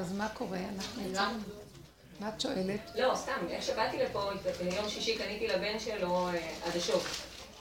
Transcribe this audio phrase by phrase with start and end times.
[0.00, 0.58] אז מה קורה?
[0.58, 1.38] אנחנו יצאנו.
[2.20, 2.80] מה את שואלת?
[2.94, 4.30] לא, סתם, איך שבאתי לפה,
[4.76, 7.02] יום שישי קניתי לבן שלו אה, עדשות.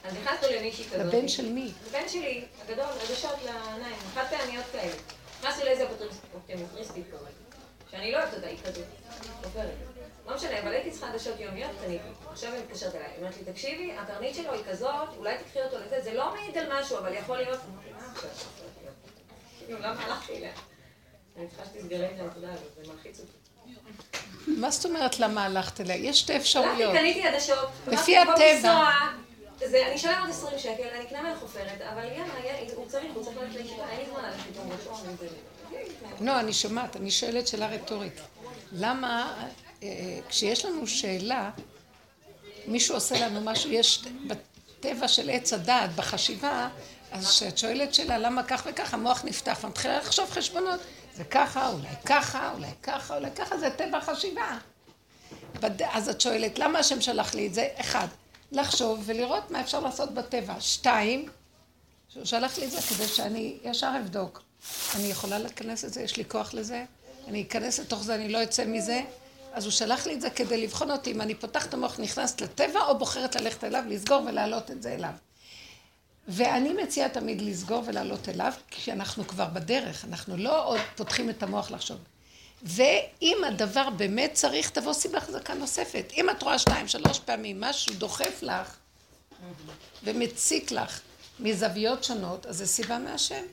[0.03, 0.99] אז נכנסנו למישהי כזאת.
[0.99, 1.71] לבן של מי?
[1.87, 4.93] לבן שלי, הגדול, עדשות לעיניים, חד פעמיות כאלה.
[5.39, 5.85] נכנסנו לאיזה
[6.33, 7.27] אופטימיסטית כזאת,
[7.91, 8.85] שאני לא אוהבת אותה, היא כזאת,
[9.43, 9.73] עוברת.
[10.27, 12.03] לא משנה, אבל הייתי צריכה עדשות יומיות, קניתי.
[12.31, 15.77] עכשיו היא מתקשרת אליי, היא אומרת לי, תקשיבי, התרנית שלו היא כזאת, אולי תקחי אותו
[15.85, 17.59] לזה, זה לא מעיד על משהו, אבל יכול להיות...
[19.65, 20.51] כאילו, למה הלכתי אליה?
[21.39, 23.31] אני צריכה שתסגרי את הנקודה הזאת, זה מלחיץ אותי.
[24.47, 25.95] מה זאת אומרת למה הלכת אליה?
[25.95, 26.93] יש שתי אפשרויות.
[26.93, 27.69] קניתי עדשות.
[27.87, 28.89] לפי הטבע.
[29.61, 33.37] אני אשלם עוד 20 שקל, אני אקנה ממך חופרת, אבל יאללה, הוא צריך, הוא צריך
[33.37, 34.61] ללכת לישיבה, אין לי זמן ללכת איתו.
[36.21, 38.21] לא, אני שומעת, אני שואלת שאלה רטורית.
[38.71, 39.33] למה
[39.83, 41.49] אה, כשיש לנו שאלה,
[42.67, 46.69] מישהו עושה לנו משהו, יש בטבע של עץ הדעת, בחשיבה,
[47.11, 50.79] אז כשאת שואלת שאלה למה כך וכך, המוח נפתח ומתחילה לחשוב חשבונות.
[51.19, 54.57] זה ככה, אולי ככה, אולי ככה, אולי ככה, זה טבע חשיבה.
[55.91, 57.67] אז את שואלת, למה השם שלח לי את זה?
[57.75, 58.07] אחד,
[58.51, 60.53] לחשוב ולראות מה אפשר לעשות בטבע.
[60.59, 61.29] שתיים,
[62.09, 64.41] שהוא שלח לי את זה כדי שאני ישר אבדוק.
[64.95, 66.85] אני יכולה להיכנס לזה, יש לי כוח לזה,
[67.27, 69.01] אני אכנס לתוך זה, אני לא אצא מזה.
[69.53, 72.79] אז הוא שלח לי את זה כדי לבחון אותי אם אני פותחת המוח, נכנסת לטבע,
[72.81, 75.13] או בוחרת ללכת אליו, לסגור ולהעלות את זה אליו.
[76.29, 81.43] ואני מציעה תמיד לסגור ולעלות אליו, כי אנחנו כבר בדרך, אנחנו לא עוד פותחים את
[81.43, 81.97] המוח לחשוב.
[82.63, 86.11] ואם הדבר באמת צריך, תבוא סיבה חזקה נוספת.
[86.17, 88.75] אם את רואה שתיים, שלוש פעמים, משהו דוחף לך
[90.03, 91.01] ומציק לך
[91.39, 93.43] מזוויות שונות, אז זה סיבה מהשם.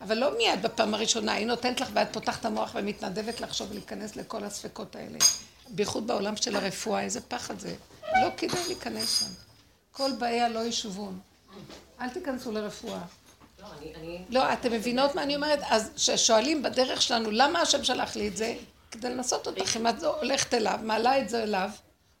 [0.00, 4.44] אבל לא מיד בפעם הראשונה, היא נותנת לך ואת פותחת המוח ומתנדבת לחשוב ולהיכנס לכל
[4.44, 5.18] הספקות האלה.
[5.68, 7.74] בייחוד בעולם של הרפואה, איזה פחד זה.
[8.02, 9.26] לא כדאי להיכנס שם.
[9.92, 11.20] כל באיה לא ישובון.
[12.00, 13.00] אל תיכנסו לרפואה.
[13.60, 13.68] לא,
[14.30, 15.58] לא, אתם מבינות מה אני אומרת?
[15.70, 18.54] אז כששואלים בדרך שלנו, למה השם שלח לי את זה?
[18.90, 21.70] כדי לנסות אותך, אם את הולכת אליו, מעלה את זה אליו,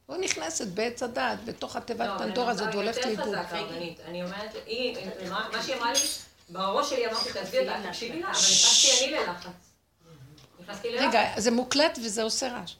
[0.06, 3.34] הוא נכנסת בעץ הדעת, בתוך התיבת לא, פנדור הזאת, והולכת לאיבוד.
[4.04, 4.54] אני אומרת,
[5.52, 5.98] מה שהיא אמרה לי,
[6.48, 8.38] בראש שלי אמרתי, תעזבי אותה, תקשיבי לה, אבל
[10.60, 11.08] נכנסתי אני ללחץ.
[11.08, 12.74] רגע, זה מוקלט וזה עושה רעש.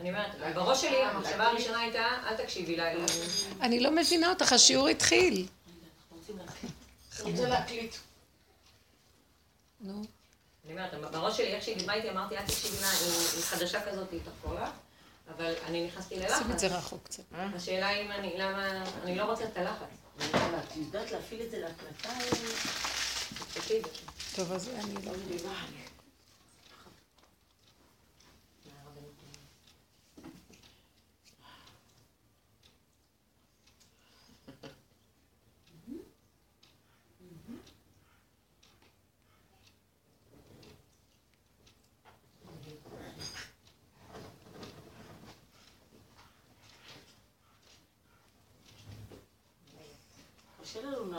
[0.00, 2.84] אני אומרת, בראש שלי המחשבה הראשונה הייתה, אל תקשיבי לה.
[3.60, 5.46] אני לא מבינה אותך, השיעור התחיל.
[7.20, 7.94] רוצה להקליט.
[9.80, 10.02] נו.
[10.64, 14.12] אני אומרת, בראש שלי, איך שהיא דיברה איתי, אמרתי, אל תקשיבי לה, היא חדשה כזאת,
[14.12, 14.70] היא תחפור לה.
[15.36, 16.42] אבל אני נכנסתי ללחץ.
[16.42, 17.22] שים את זה רחוק קצת.
[17.32, 19.86] השאלה אם אני, למה, אני לא רוצה את הלחץ.
[20.18, 22.08] את יודעת להפעיל את זה להקלטה?
[24.36, 25.12] טוב, אז אני לא...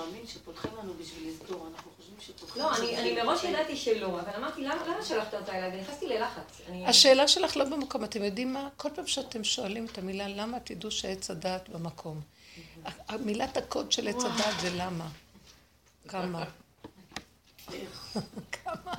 [0.10, 2.62] להאמין שפותחים לנו בשביל לסגור, אנחנו חושבים שפותחים...
[2.62, 5.80] לא, אני מראש ידעתי שלא, אבל אמרתי, למה שלחת אותה אליי?
[5.80, 6.62] ונכנסתי ללחץ.
[6.88, 8.70] השאלה שלך לא במקום, אתם יודעים מה?
[8.78, 12.22] כל פעם שאתם שואלים את המילה למה, תדעו שעץ הדעת במקום.
[13.20, 15.08] מילת הקוד של עץ הדעת זה למה.
[16.08, 16.44] כמה.
[18.52, 18.94] כמה.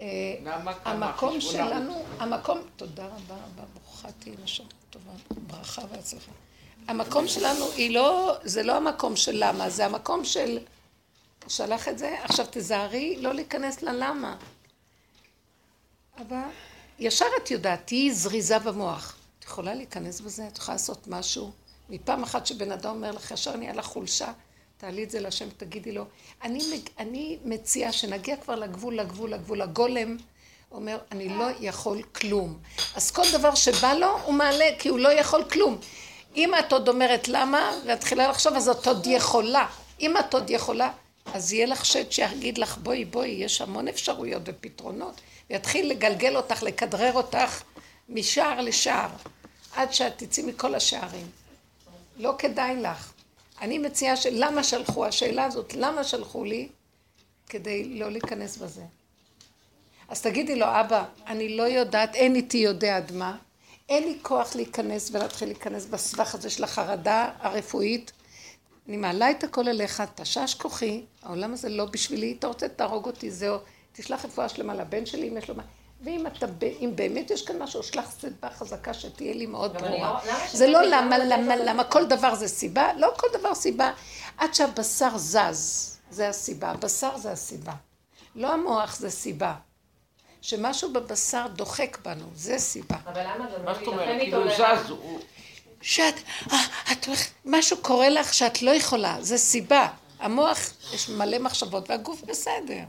[0.00, 0.36] אה,
[0.84, 5.12] המקום שלנו, המקום, תודה רבה רבה, ברוכה תהיי לשם טובה,
[5.46, 6.32] ברכה והצלחה.
[6.88, 10.58] המקום שלנו היא לא, זה לא המקום של למה, זה המקום של...
[11.48, 14.36] שלח את זה, עכשיו תזהרי לא להיכנס ללמה.
[16.18, 16.38] אבל
[16.98, 19.16] ישר את יודעת, תהיי זריזה במוח.
[19.38, 21.52] את יכולה להיכנס בזה, את יכולה לעשות משהו.
[21.90, 24.32] מפעם אחת שבן אדם אומר לך, ישר נהיה לך חולשה,
[24.76, 26.04] תעלי את זה להשם, תגידי לו.
[26.42, 26.60] אני,
[26.98, 29.62] אני מציעה שנגיע כבר לגבול, לגבול, לגבול.
[29.62, 30.16] הגולם
[30.72, 32.58] אומר, אני לא יכול כלום.
[32.94, 35.78] אז כל דבר שבא לו, הוא מעלה, כי הוא לא יכול כלום.
[36.36, 39.66] אם את עוד אומרת למה, ומתחילה לחשוב, אז את עוד יכולה.
[40.00, 40.90] אם את עוד יכולה,
[41.34, 45.20] אז יהיה לך שד שיגיד לך, בואי, בואי, יש המון אפשרויות ופתרונות,
[45.50, 47.62] ויתחיל לגלגל אותך, לכדרר אותך
[48.08, 49.08] משער לשער,
[49.76, 51.26] עד שאת תצאי מכל השערים.
[52.16, 53.12] לא כדאי לך.
[53.60, 54.26] אני מציעה ש...
[54.26, 55.06] למה שלחו?
[55.06, 56.68] השאלה הזאת, למה שלחו לי?
[57.48, 58.82] כדי לא להיכנס בזה.
[60.08, 63.36] אז תגידי לו, אבא, אני לא יודעת, אין איתי יודע עד מה,
[63.90, 68.12] אין לי כוח להיכנס ולהתחיל להיכנס בסבך הזה של החרדה הרפואית.
[68.88, 73.30] אני מעלה את הכל אליך, תשש כוחי, העולם הזה לא בשבילי, אתה רוצה תהרוג אותי,
[73.30, 73.58] זהו,
[73.92, 75.62] תשלח רפואה שלמה לבן שלי אם יש לו מה.
[76.02, 76.46] ואם אתה,
[76.80, 80.20] אם באמת יש כאן משהו, שלח סיבה חזקה שתהיה לי מאוד ברורה.
[80.26, 83.92] לא- זה לא למה, למה, למה, כל דבר זה סיבה, לא כל דבר סיבה,
[84.38, 87.72] עד שהבשר זז, זה הסיבה, הבשר זה הסיבה.
[88.34, 89.54] לא המוח זה סיבה.
[90.42, 92.96] שמשהו בבשר דוחק בנו, זה סיבה.
[93.06, 94.20] אבל למה גם מה לא זאת להילחם אומרת?
[94.20, 94.82] איתו כאילו לבד?
[94.84, 95.20] זז, הוא...
[95.82, 96.14] שאת,
[96.52, 96.58] אה,
[96.92, 99.88] את הולכת, משהו קורה לך שאת לא יכולה, זה סיבה.
[100.18, 100.58] המוח,
[100.94, 102.84] יש מלא מחשבות והגוף בסדר.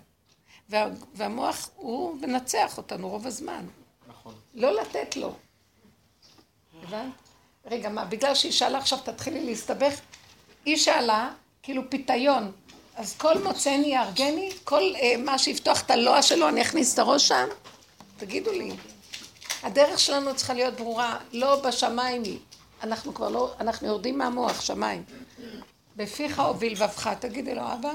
[0.69, 3.65] וה, והמוח הוא מנצח אותנו רוב הזמן.
[4.07, 4.33] נכון.
[4.53, 5.35] לא לתת לו.
[6.83, 7.11] הבנת?
[7.65, 9.99] רגע, מה, בגלל שהיא שאלה עכשיו תתחילי להסתבך?
[10.65, 11.29] היא שאלה,
[11.63, 12.51] כאילו פיתיון.
[13.01, 17.27] אז כל מוצאני יהרגני, כל אה, מה שיפתוח את הלוע שלו, אני אכניס את הראש
[17.27, 17.47] שם?
[18.17, 18.71] תגידו לי.
[19.63, 22.39] הדרך שלנו צריכה להיות ברורה, לא בשמיים היא.
[22.83, 25.03] אנחנו כבר לא, אנחנו יורדים מהמוח, שמיים.
[25.95, 27.91] בפיך הוביל לבבך, תגידי לו, אבא,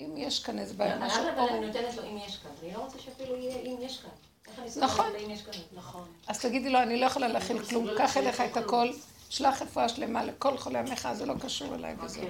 [0.00, 1.48] אם יש כאן איזה בעיה, משהו אבל.
[1.48, 2.50] אני נותנת לו אם יש כאן?
[2.62, 4.64] אני לא רוצה שאפילו יהיה אם יש כאן.
[4.76, 5.06] נכון.
[5.06, 5.52] על אם יש כאן?
[5.72, 6.04] נכון.
[6.26, 8.88] אז תגידי לו, אני לא יכולה להכיל כלום, קח אליך את הכל,
[9.30, 12.24] שלח רפואה שלמה לכל חולי עמך, זה לא קשור אליי וזהו.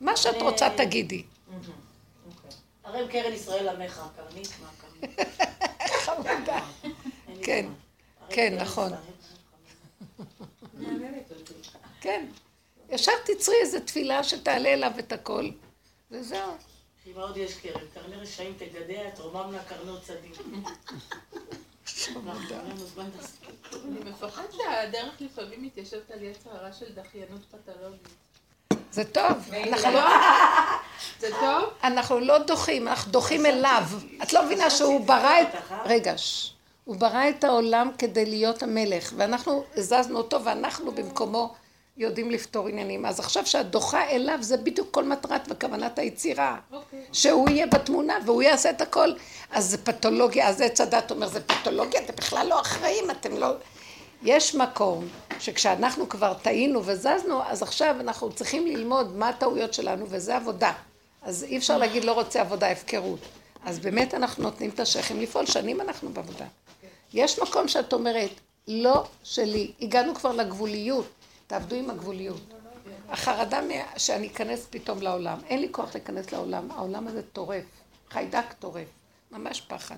[0.00, 1.22] מה שאת רוצה תגידי.
[1.54, 2.50] אוקיי.
[2.84, 5.20] הרי הם קרן ישראל עמך, קרנית, מה קרנית?
[6.04, 6.66] חמודה.
[7.42, 7.66] כן,
[8.28, 8.92] כן, נכון.
[12.00, 12.26] כן.
[12.88, 15.50] ישר תצרי איזו תפילה שתעלה אליו את הכל,
[16.10, 16.52] וזהו.
[17.04, 17.80] כי מה עוד יש קרן?
[17.94, 20.38] קרני רשעים תגדע, תרומם לה קרנות צדיק.
[23.16, 23.50] להסכים.
[23.72, 28.25] אני מפחד שהדרך לפעמים מתיישבת על יצר הרע של דחיינות פתולוגית.
[28.96, 29.50] זה טוב.
[29.62, 30.08] אנחנו לא-
[31.20, 31.64] זה טוב?
[31.84, 33.82] אנחנו לא דוחים, אנחנו דוחים אליו.
[34.22, 35.46] את לא מבינה שהוא ברא את...
[35.84, 36.14] רגע.
[36.84, 41.54] הוא ברא את העולם כדי להיות המלך, ואנחנו הזזנו אותו, ואנחנו במקומו
[41.96, 43.06] יודעים לפתור עניינים.
[43.06, 46.56] אז עכשיו שאת דוחה אליו, זה בדיוק כל מטרת וכוונת היצירה.
[46.72, 47.04] אוקיי.
[47.12, 49.12] שהוא יהיה בתמונה והוא יעשה את הכל.
[49.50, 53.52] אז זה פתולוגיה, אז עץ הדת אומר, זה פתולוגיה, אתם בכלל לא אחראים, אתם לא...
[54.26, 55.08] יש מקום
[55.40, 60.72] שכשאנחנו כבר טעינו וזזנו, אז עכשיו אנחנו צריכים ללמוד מה הטעויות שלנו, וזה עבודה.
[61.22, 63.18] אז אי אפשר להגיד לא רוצה עבודה, הפקרות.
[63.64, 66.44] אז באמת אנחנו נותנים את השכם לפעול, שנים אנחנו בעבודה.
[67.14, 68.30] יש מקום שאת אומרת,
[68.68, 71.06] לא שלי, הגענו כבר לגבוליות,
[71.46, 72.40] תעבדו עם הגבוליות.
[73.08, 73.60] החרדה
[73.96, 77.64] שאני אכנס פתאום לעולם, אין לי כוח להיכנס לעולם, העולם הזה טורף,
[78.10, 78.88] חיידק טורף,
[79.30, 79.96] ממש פחד.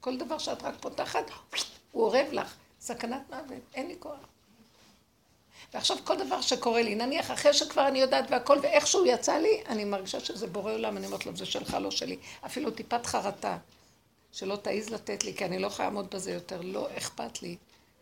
[0.00, 1.30] כל דבר שאת רק פותחת,
[1.92, 4.18] הוא אורב לך, סכנת מוות, אין לי כוח.
[5.74, 9.84] ועכשיו כל דבר שקורה לי, נניח אחרי שכבר אני יודעת והכל, ואיכשהו יצא לי, אני
[9.84, 12.16] מרגישה שזה בורא עולם, אני אומרת לו, זה שלך, לא שלי.
[12.46, 13.58] אפילו טיפת חרטה,
[14.32, 17.56] שלא תעז לתת לי, כי אני לא יכולה לעמוד בזה יותר, לא אכפת לי.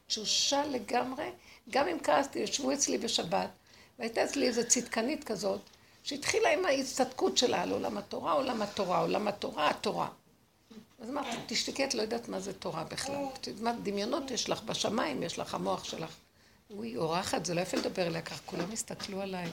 [0.06, 1.30] תשושה לגמרי,
[1.70, 3.48] גם אם כעסתי, ישבו אצלי בשבת,
[3.98, 5.60] והייתה אצלי איזו צדקנית כזאת,
[6.02, 10.08] שהתחילה עם ההצטדקות שלה על עולם התורה, עולם התורה, עולם התורה, התורה.
[11.02, 13.24] אז אמרתי, תשתקי, את לא יודעת מה זה תורה בכלל.
[13.60, 16.16] מה דמיונות יש לך בשמיים, יש לך המוח שלך.
[16.70, 19.48] אוי, אורחת, זה לא יפה לדבר אליה ככה, כולם הסתכלו עליי.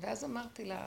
[0.00, 0.86] ואז אמרתי לה,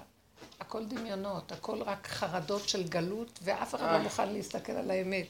[0.60, 5.26] הכל דמיונות, הכל רק חרדות של גלות, ואף אחד לא מוכן להסתכל על האמת.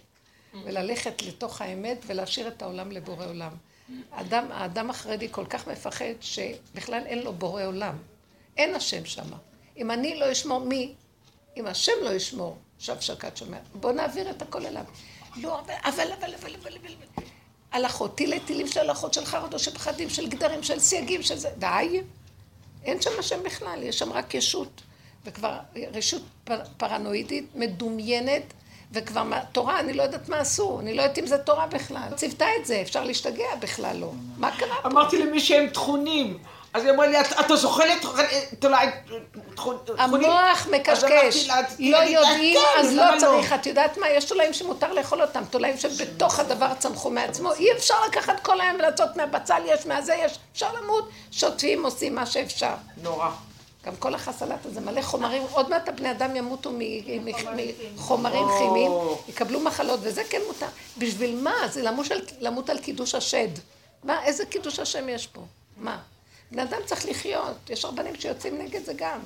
[0.63, 3.51] וללכת לתוך האמת ולהשאיר את העולם לבורא עולם.
[4.11, 7.97] האדם, האדם החרדי כל כך מפחד שבכלל אין לו בורא עולם.
[8.57, 9.37] אין השם שמה.
[9.77, 10.93] אם אני לא אשמור, מי?
[11.57, 13.57] אם השם לא ישמור, שב שקד שומע.
[13.75, 14.83] בוא נעביר את הכל אליו.
[15.35, 17.23] לא, אבל, אבל, אבל, אבל, אבל, אבל.
[17.71, 21.49] הלכות, תילי תילים של הלכות של חרדות, של פחדים, של גדרים, של סייגים, של זה.
[21.57, 22.01] די.
[22.83, 24.81] אין שם השם בכלל, יש שם רק ישות.
[25.25, 25.57] וכבר
[25.93, 28.43] רשות פר, פרנואידית, מדומיינת,
[28.91, 32.09] וכבר מה- תורה, אני לא יודעת מה עשו, אני לא יודעת אם זה תורה בכלל.
[32.15, 34.11] ציוותה את זה, אפשר להשתגע בכלל לא.
[34.37, 34.89] מה קרה פה?
[34.89, 36.37] אמרתי למי שהם טחונים.
[36.73, 37.97] אז היא אמרה לי, "את- אתה זוכרת
[38.59, 38.89] תולעת
[39.55, 39.79] תחונים?
[39.97, 43.53] המוח מקשקש, לא יודעים, אז לא צריך.
[43.53, 44.09] את יודעת מה?
[44.09, 47.53] יש תולעים שמותר לאכול אותם, תולעים שבתוך הדבר צמחו מעצמו.
[47.53, 52.25] אי אפשר לקחת כל היום ולעשות מהבצל יש, מהזה יש, אפשר למות, שוטפים, עושים מה
[52.25, 52.73] שאפשר.
[53.03, 53.29] נורא.
[53.85, 56.71] גם כל החסלת הזה מלא חומרים, עוד מעט הבני אדם ימותו
[57.95, 58.91] מחומרים כימיים,
[59.27, 60.65] יקבלו מחלות, וזה כן מותר.
[60.97, 61.53] בשביל מה?
[61.69, 61.81] זה
[62.39, 63.47] למות על קידוש השד.
[64.03, 65.41] מה, איזה קידוש השם יש פה?
[65.77, 65.97] מה?
[66.51, 69.19] בני אדם צריך לחיות, יש רבנים שיוצאים נגד זה גם.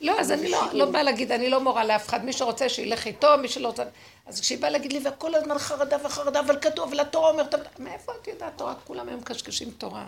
[0.00, 3.06] לא, אז אני לא, לא באה להגיד, אני לא מורה לאף אחד, מי שרוצה שילך
[3.06, 3.84] איתו, מי שלא רוצה...
[4.26, 8.28] אז כשהיא באה להגיד לי, וכל הזמן חרדה וחרדה, אבל כתוב, ולתורה אומרת, מאיפה את
[8.28, 8.74] יודעת תורה?
[8.84, 10.06] כולם היום מקשקשים תורה.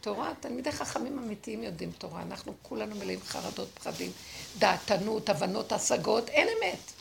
[0.00, 4.12] תורה, תלמידי חכמים אמיתיים יודעים תורה, אנחנו כולנו מלאים חרדות, פחדים,
[4.58, 6.92] דעתנות, הבנות, השגות, אין אמת.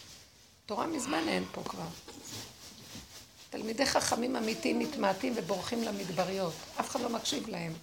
[0.66, 1.84] תורה מזמן אין פה כבר.
[3.50, 7.74] תלמידי חכמים אמיתיים מתמעטים ובורחים למדבריות, אף אחד לא מקשיב להם,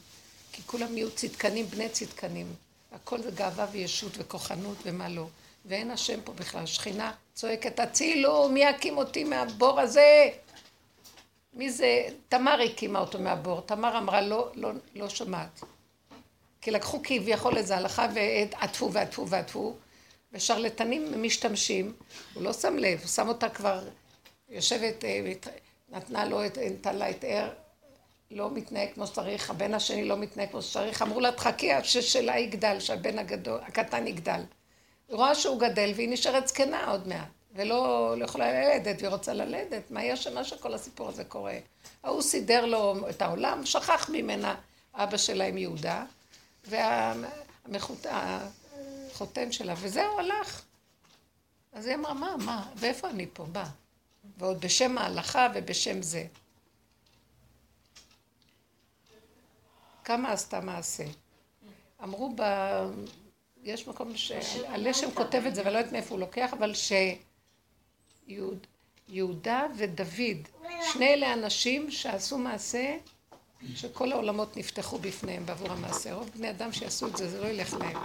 [0.53, 2.55] כי כולם נהיו צדקנים, בני צדקנים.
[2.93, 5.27] הכל זה גאווה וישות וכוחנות ומה לא.
[5.65, 10.31] ואין השם פה בכלל, שכינה צועקת, הצילו, מי יקים אותי מהבור הזה?
[11.55, 12.09] מי זה?
[12.29, 13.61] תמר הקימה אותו מהבור.
[13.61, 15.61] תמר אמרה, לא, לא, לא שומעת.
[16.61, 19.77] כי לקחו כביכול איזו הלכה ועטפו ועטפו ועטפו,
[20.33, 21.93] ושרלטנים משתמשים,
[22.35, 23.89] הוא לא שם לב, הוא שם אותה כבר
[24.49, 25.33] יושבת, אה,
[25.91, 26.41] נתנה לו,
[26.71, 27.51] נתן לה את ער,
[28.31, 32.39] לא מתנהג כמו שצריך, הבן השני לא מתנהג כמו שצריך, אמרו לה תחכי עד ששלה
[32.39, 34.41] יגדל, שהבן הגדול, הקטן יגדל.
[35.09, 39.33] היא רואה שהוא גדל והיא נשארת זקנה עוד מעט, ולא לא יכולה ללדת, והיא רוצה
[39.33, 41.59] ללדת, מה יש שמה שכל הסיפור הזה קורה?
[42.03, 44.55] ההוא סידר לו את העולם, שכח ממנה
[44.95, 46.05] אבא שלה עם יהודה,
[49.05, 50.63] והחותן שלה, וזהו, הלך.
[51.73, 53.45] אז היא אמרה, מה, מה, ואיפה אני פה?
[53.45, 53.65] בא.
[54.39, 56.25] ועוד בשם ההלכה ובשם זה.
[60.11, 61.05] כמה עשתה מעשה.
[62.03, 62.43] אמרו ב...
[63.63, 64.33] יש מקום ש...
[64.69, 66.73] הלשם כותב את זה, ולא יודעת מאיפה הוא לוקח, אבל
[69.09, 70.49] שיהודה ודוד,
[70.93, 72.97] שני אלה אנשים שעשו מעשה
[73.75, 76.15] שכל העולמות נפתחו בפניהם בעבור המעשה.
[76.15, 77.97] רוב בני אדם שיעשו את זה, זה לא ילך להם.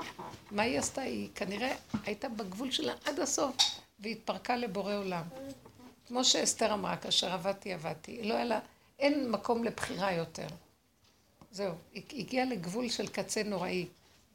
[0.52, 1.02] מה היא עשתה?
[1.02, 3.56] היא כנראה הייתה בגבול שלה עד הסוף,
[4.00, 5.24] והתפרקה לבורא עולם.
[6.08, 8.24] כמו שאסתר אמרה, כאשר עבדתי, עבדתי.
[8.24, 8.60] לא היה לה,
[9.00, 10.48] אין מקום לבחירה יותר.
[11.56, 13.88] זהו, היא הגיעה לגבול של קצה נוראי.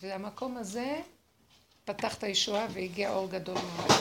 [0.03, 1.01] והמקום הזה
[1.85, 3.93] פתח את הישועה והגיע אור גדול מאוד.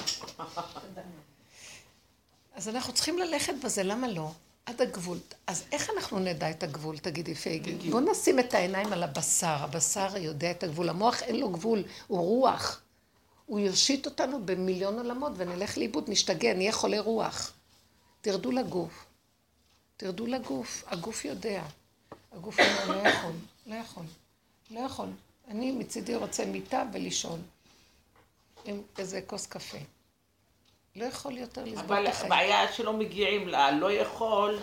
[2.55, 4.31] אז אנחנו צריכים ללכת בזה, למה לא?
[4.65, 5.17] עד הגבול.
[5.47, 7.91] אז איך אנחנו נדע את הגבול, תגידי פייגי?
[7.91, 9.55] בוא נשים את העיניים על הבשר.
[9.59, 10.89] הבשר יודע את הגבול.
[10.89, 12.81] המוח אין לו גבול, הוא רוח.
[13.45, 17.53] הוא יושיט אותנו במיליון עולמות ונלך לאיבוד, נשתגע, נהיה חולי רוח.
[18.21, 19.05] תרדו לגוף.
[19.97, 20.83] תרדו לגוף.
[20.87, 21.63] הגוף יודע.
[22.31, 23.31] הגוף אומר, לא יכול,
[23.65, 24.03] לא יכול,
[24.71, 25.07] לא יכול.
[25.47, 27.41] אני מצידי רוצה מיטה ולישון.
[28.65, 29.77] עם איזה כוס קפה.
[30.95, 32.31] לא יכול יותר לסבול אבל את החיים.
[32.31, 34.59] הבעיה שלא מגיעים לה, לא יכול,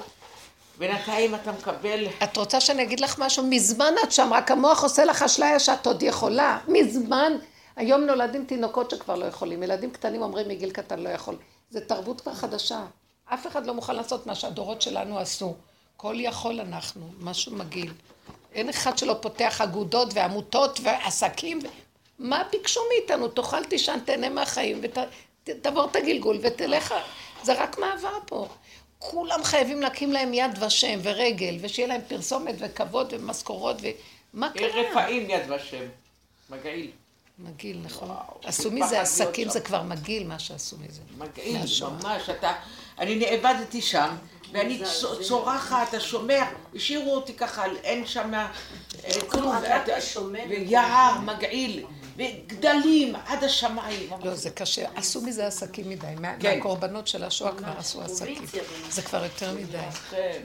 [0.79, 2.07] בינתיים אתה מקבל...
[2.23, 3.47] את רוצה שאני אגיד לך משהו?
[3.47, 6.59] מזמן את שם, רק המוח עושה לך אשליה שאת עוד יכולה.
[6.69, 7.33] מזמן.
[7.77, 9.63] היום נולדים תינוקות שכבר לא יכולים.
[9.63, 11.37] ילדים קטנים אומרים מגיל קטן לא יכול.
[11.71, 12.85] זו תרבות כבר חדשה.
[13.25, 15.55] אף אחד לא מוכן לעשות מה שהדורות שלנו עשו.
[15.97, 17.93] כל יכול אנחנו, משהו מגעיל.
[18.53, 21.61] אין אחד שלא פותח אגודות ועמותות ועסקים.
[22.19, 23.29] מה ביקשו מאיתנו?
[23.29, 26.95] תאכל, תישן, תהנה מהחיים ותעבור את הגלגול ותלך.
[27.43, 28.49] זה רק מעבר פה.
[28.99, 33.87] כולם חייבים להקים להם יד ושם ורגל, ושיהיה להם פרסומת וכבוד ומשכורות ו...
[34.33, 34.69] מה קרה?
[34.69, 35.85] רפאים יד ושם.
[36.51, 36.91] מגעיל.
[37.39, 38.17] מגעיל, נכון.
[38.45, 39.49] עשו מזה עסקים.
[39.49, 41.01] זה כבר מגעיל מה שעשו מזה.
[41.19, 41.57] מגעיל.
[42.03, 42.53] ממש, אתה...
[42.99, 44.17] אני נאבדתי שם,
[44.53, 44.83] ואני
[45.23, 48.49] צורחת, אתה שומע, השאירו אותי ככה, אין שם אה,
[49.29, 49.57] כלום.
[50.49, 51.85] ויער מגעיל,
[52.17, 54.11] וגדלים עד השמיים.
[54.25, 54.87] לא, זה קשה.
[54.95, 56.07] עשו מזה עסקים מדי.
[56.21, 56.55] מה- כן.
[56.57, 58.45] מהקורבנות של השואה כבר עשו עסקים.
[58.91, 59.79] זה כבר יותר מדי.
[60.11, 60.41] כן.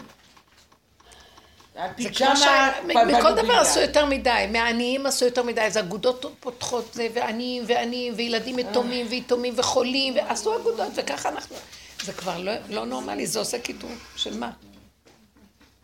[1.98, 3.54] זה כמו הפיג'מה מכל דבר.
[3.54, 9.08] עשו יותר מדי, מהעניים עשו יותר מדי, אז אגודות פותחות זה, ועניים ועניים, וילדים יתומים
[9.10, 11.56] ויתומים וחולים, ועשו אגודות, וככה אנחנו...
[12.04, 14.52] זה כבר לא, לא נורמלי, זה עושה קיטור של מה?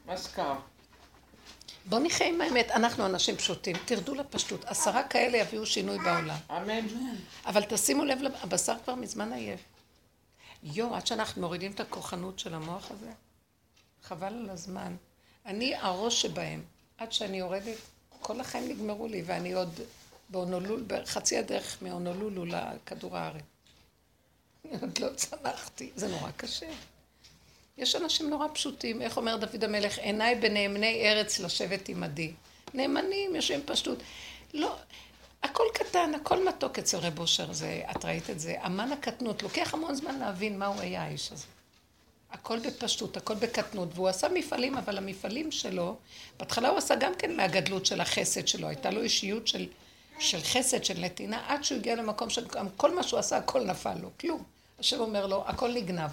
[0.08, 0.54] מזכר.
[1.86, 6.38] בואו נחיה עם האמת, אנחנו אנשים פשוטים, תרדו לפשטות, עשרה כאלה יביאו שינוי בעולם.
[6.52, 6.88] אמן.
[7.46, 9.60] אבל תשימו לב, לב- הבשר כבר מזמן עייף.
[10.64, 13.12] יואו, עד שאנחנו מורידים את הכוחנות של המוח הזה,
[14.04, 14.96] חבל על הזמן.
[15.46, 16.64] אני הראש שבהם,
[16.98, 17.78] עד שאני יורדת,
[18.22, 19.80] כל החיים נגמרו לי, ואני עוד
[20.30, 23.44] בהונולול, בחצי הדרך מהונולולו לכדור הארץ.
[24.82, 26.70] עוד לא צמחתי, זה נורא קשה.
[27.78, 32.32] יש אנשים נורא פשוטים, איך אומר דוד המלך, עיניי בנאמני ארץ לשבת עמדי.
[32.74, 33.98] נאמנים, יושבים פשטות.
[34.54, 34.76] לא,
[35.44, 38.56] הכל קטן, הכל מתוק אצל רב אושר, זה, את ראית את זה.
[38.66, 41.46] אמן הקטנות, לוקח המון זמן להבין מה הוא היה האיש הזה.
[42.32, 45.96] הכל בפשטות, הכל בקטנות, והוא עשה מפעלים, אבל המפעלים שלו,
[46.40, 49.68] בהתחלה הוא עשה גם כן מהגדלות של החסד שלו, הייתה לו אישיות של,
[50.20, 54.10] של חסד, של נתינה, עד שהוא הגיע למקום שכל מה שהוא עשה, הכל נפל לו,
[54.20, 54.57] כלום.
[54.80, 56.10] השם אומר לו, הכל נגנב.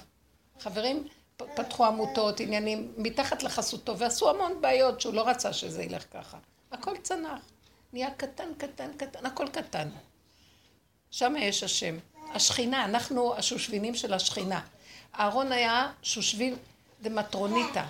[0.60, 6.38] חברים פתחו עמותות, עניינים, מתחת לחסותו, ועשו המון בעיות שהוא לא רצה שזה ילך ככה.
[6.72, 7.40] הכל צנח.
[7.92, 9.88] נהיה קטן, קטן, קטן, הכל קטן.
[11.10, 11.96] שם יש השם.
[12.34, 14.60] השכינה, אנחנו השושבינים של השכינה.
[15.18, 16.56] אהרון היה שושבין
[17.02, 17.84] דמטרוניתא,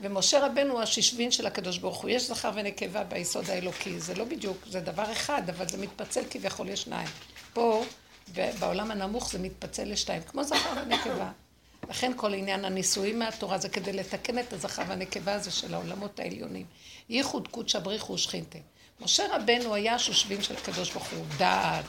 [0.00, 2.10] ומשה רבנו הוא השושבין של הקדוש ברוך הוא.
[2.10, 6.68] יש זכר ונקבה ביסוד האלוקי, זה לא בדיוק, זה דבר אחד, אבל זה מתפצל כביכול
[6.68, 7.08] לשניים.
[7.52, 7.84] פה,
[8.34, 11.30] ב- בעולם הנמוך זה מתפצל לשתיים, כמו זכר ונקבה.
[11.90, 16.66] לכן כל עניין הנישואים מהתורה זה כדי לתקן את הזכר והנקבה הזה של העולמות העליונים.
[17.08, 18.58] ייחוד קודשא בריחו ושכינתה.
[19.00, 21.84] משה רבנו היה השושבין של הקדוש ברוך הוא, דעת,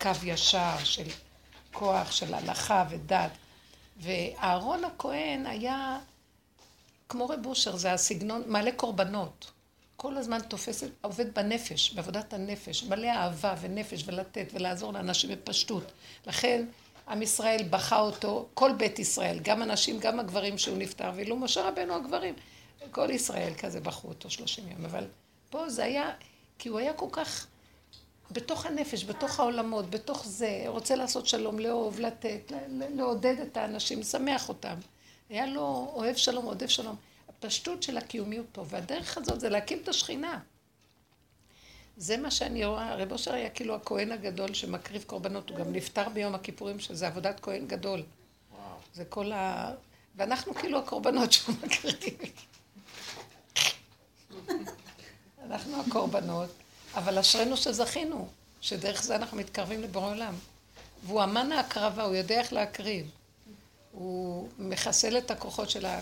[0.00, 1.06] קו ישר של
[1.72, 3.30] כוח, של הלכה ודת.
[3.96, 5.98] ואהרון הכהן היה
[7.08, 9.51] כמו רב אושר, זה הסגנון, מלא קורבנות.
[10.02, 15.92] כל הזמן תופס, עובד בנפש, בעבודת הנפש, מלא אהבה ונפש ולתת ולעזור לאנשים בפשטות.
[16.26, 16.64] לכן
[17.08, 21.68] עם ישראל בכה אותו, כל בית ישראל, גם הנשים, גם הגברים שהוא נפטר, ואילו משה
[21.68, 22.34] רבנו הגברים,
[22.90, 25.06] כל ישראל כזה בכו אותו שלושים יום, אבל
[25.50, 26.10] פה זה היה,
[26.58, 27.46] כי הוא היה כל כך
[28.30, 32.52] בתוך הנפש, בתוך העולמות, בתוך זה, רוצה לעשות שלום, לאהוב, לתת,
[32.96, 34.74] לעודד את האנשים, לשמח אותם.
[35.30, 36.96] היה לו אוהב שלום, עודף שלום.
[37.44, 40.40] הפשטות של הקיומיות פה, והדרך הזאת זה להקים את השכינה.
[41.96, 46.08] זה מה שאני רואה, רב אושר היה כאילו הכהן הגדול שמקריב קורבנות, הוא גם נפטר
[46.08, 48.02] ביום הכיפורים, שזה עבודת כהן גדול.
[48.50, 48.76] וואו.
[48.94, 49.72] זה כל ה...
[50.16, 52.18] ואנחנו כאילו הקורבנות שהוא מקריב.
[55.46, 56.50] אנחנו הקורבנות,
[56.94, 58.28] אבל אשרינו שזכינו,
[58.60, 60.34] שדרך זה אנחנו מתקרבים לבורא עולם.
[61.06, 63.10] והוא אמן ההקרבה, הוא יודע איך להקריב.
[63.92, 66.00] הוא מחסל את הכוחות של, ה...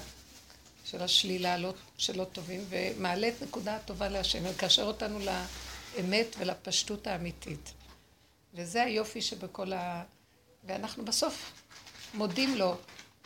[0.91, 1.75] של השלילה לא...
[1.99, 7.73] שלא טובים, ומעלה את נקודה הטובה להשם, ומקשר אותנו לאמת ולפשטות האמיתית.
[8.55, 10.03] וזה היופי שבכל ה...
[10.65, 11.53] ואנחנו בסוף
[12.15, 12.77] מודים לו,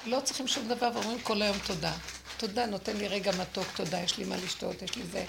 [0.07, 1.93] לא צריכים שום דבר ואומרים כל היום תודה.
[2.37, 5.25] תודה, נותן לי רגע מתוק, תודה, יש לי מה לשתות, יש לי זה.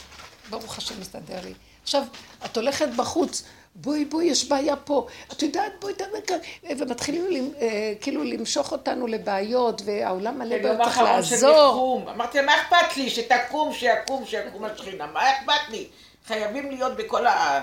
[0.50, 1.54] ברוך השם מסתדר לי.
[1.84, 2.04] עכשיו,
[2.46, 3.44] את הולכת בחוץ,
[3.76, 6.36] בואי בואי, יש בעיה פה, את יודעת, בואי תדבר,
[6.78, 12.02] ומתחילים אה, כאילו למשוך אותנו לבעיות, והעולם מלא בעיות, צריך לעזור.
[12.16, 15.88] אמרתי מה אכפת לי, שתקום, שיקום, שיקום השכינה, מה אכפת לי?
[16.28, 17.62] חייבים להיות בכל ה...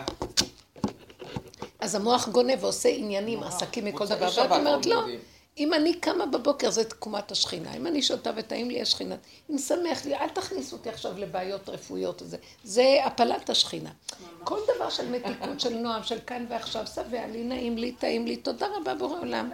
[1.80, 5.02] אז המוח גונב ועושה עניינים, עסקים מכל דבר, ואת אומרת לא.
[5.58, 9.16] אם אני קמה בבוקר זה תקומת השכינה, אם אני שותה וטעים לי השכינה,
[9.50, 13.90] אם שמח לי, אל תכניסו אותי עכשיו לבעיות רפואיות וזה, זה הפלת השכינה.
[14.44, 18.36] כל דבר של מתיקות, של נועם, של כאן ועכשיו, שבע לי, נעים לי, טעים לי,
[18.36, 19.50] תודה רבה בורא עולם.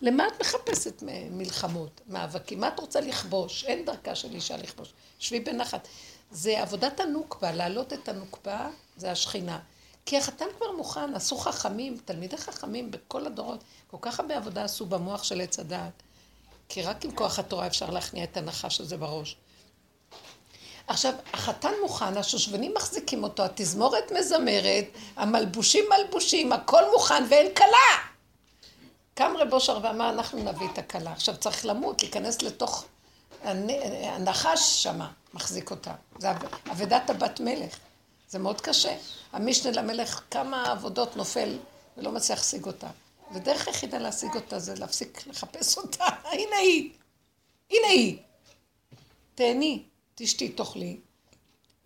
[0.00, 2.60] למה את מחפשת מלחמות, מאבקים?
[2.60, 3.64] מה את רוצה לכבוש?
[3.64, 4.92] אין דרכה של אישה לכבוש.
[5.18, 5.88] שבי בנחת.
[6.30, 9.58] זה עבודת הנוקבה, להעלות את הנוקבה זה השכינה.
[10.08, 14.86] כי החתן כבר מוכן, עשו חכמים, תלמידי חכמים בכל הדורות, כל כך הרבה עבודה עשו
[14.86, 16.02] במוח של עץ הדעת.
[16.68, 19.36] כי רק עם כוח התורה אפשר להכניע את הנחש הזה בראש.
[20.86, 24.84] עכשיו, החתן מוכן, השושבנים מחזיקים אותו, התזמורת מזמרת,
[25.16, 28.08] המלבושים מלבושים, הכל מוכן ואין כלה.
[29.14, 31.12] קם רב אושר ואמר, אנחנו נביא את הכלה.
[31.12, 32.84] עכשיו צריך למות, להיכנס לתוך
[33.42, 35.92] הנחש שמה, מחזיק אותה.
[36.18, 36.28] זה
[36.70, 37.78] אבדת הבת מלך.
[38.28, 38.96] זה מאוד קשה.
[39.32, 41.58] המשנה למלך כמה עבודות נופל
[41.96, 42.90] ולא מצליח להשיג אותה.
[43.32, 46.04] ודרך היחידה להשיג אותה זה להפסיק לחפש אותה.
[46.32, 46.90] הנה היא.
[47.70, 48.18] הנה היא.
[49.34, 49.82] תהני,
[50.14, 51.00] תשתי, תאכלי.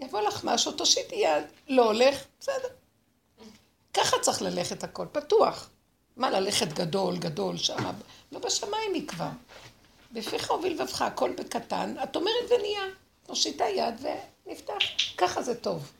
[0.00, 1.44] יבוא לך משהו, תושיטי יד.
[1.68, 2.68] לא הולך, בסדר.
[3.94, 5.70] ככה צריך ללכת הכל, פתוח.
[6.16, 7.92] מה ללכת גדול, גדול, שמה,
[8.32, 9.28] לא בשמיים היא כבר.
[10.12, 12.82] בפיך ובלבבך, הכל בקטן, את אומרת ונהיה.
[13.28, 13.94] מושיטה יד
[14.46, 14.74] ונפתח.
[15.18, 15.92] ככה זה טוב.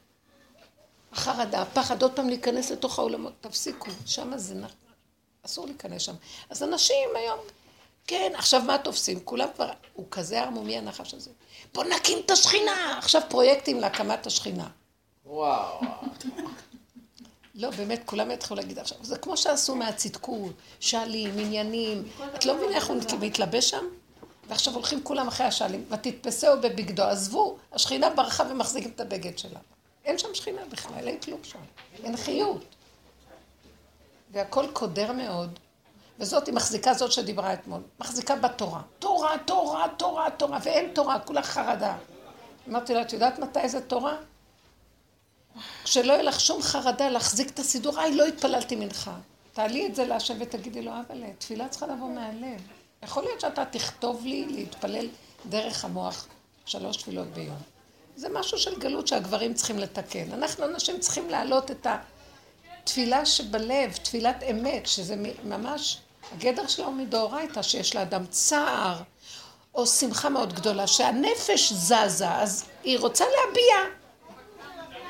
[1.13, 4.65] החרדה, הפחד, עוד פעם להיכנס לתוך העולמות, תפסיקו, שם זה נ...
[5.47, 6.15] אסור להיכנס שם.
[6.51, 7.39] אז אנשים היום,
[8.07, 9.21] כן, עכשיו מה תופסים?
[9.25, 11.31] כולם כבר, הוא כזה ערמומי הנחש הזה.
[11.75, 12.99] בוא נקים את השכינה!
[12.99, 14.69] עכשיו פרויקטים להקמת השכינה.
[15.27, 15.81] וואו.
[17.55, 22.09] לא, באמת, כולם יתחילו להגיד עכשיו, זה כמו שעשו מהצדקות, שאלים, עניינים.
[22.35, 23.85] את לא מבינה איך הוא מתלבש שם?
[24.49, 29.59] ועכשיו הולכים כולם אחרי השאלים, ותתפסהו בבגדו, עזבו, השכינה ברחה ומחזיקים את הבגד שלה.
[30.05, 31.59] אין שם שכינה בכלל, אין כלום שם.
[32.05, 32.65] אין חיות.
[34.33, 35.59] והכל קודר מאוד,
[36.19, 38.83] וזאת היא מחזיקה זאת שדיברה אתמול, מחזיקה בתורה.
[38.99, 41.97] תורה, תורה, תורה, תורה, ואין תורה, כולה חרדה.
[42.69, 44.17] אמרתי לה, את יודעת מתי זה תורה?
[45.85, 49.15] כשלא יהיה לך שום חרדה להחזיק את הסידור, היי, לא התפללתי מנחה.
[49.53, 52.61] תעלי את זה להשם ותגידי לו, אבל תפילה צריכה לבוא מהלב.
[53.03, 55.09] יכול להיות שאתה תכתוב לי להתפלל
[55.49, 56.27] דרך המוח
[56.67, 57.72] שלוש תפילות ביום.
[58.17, 60.33] זה משהו של גלות שהגברים צריכים לתקן.
[60.33, 61.87] אנחנו אנשים צריכים להעלות את
[62.83, 65.99] התפילה שבלב, תפילת אמת, שזה ממש,
[66.33, 69.03] הגדר שלה הוא מדאורייתא, שיש לאדם צער
[69.75, 73.77] או שמחה מאוד גדולה, שהנפש זזה, אז היא רוצה להביע.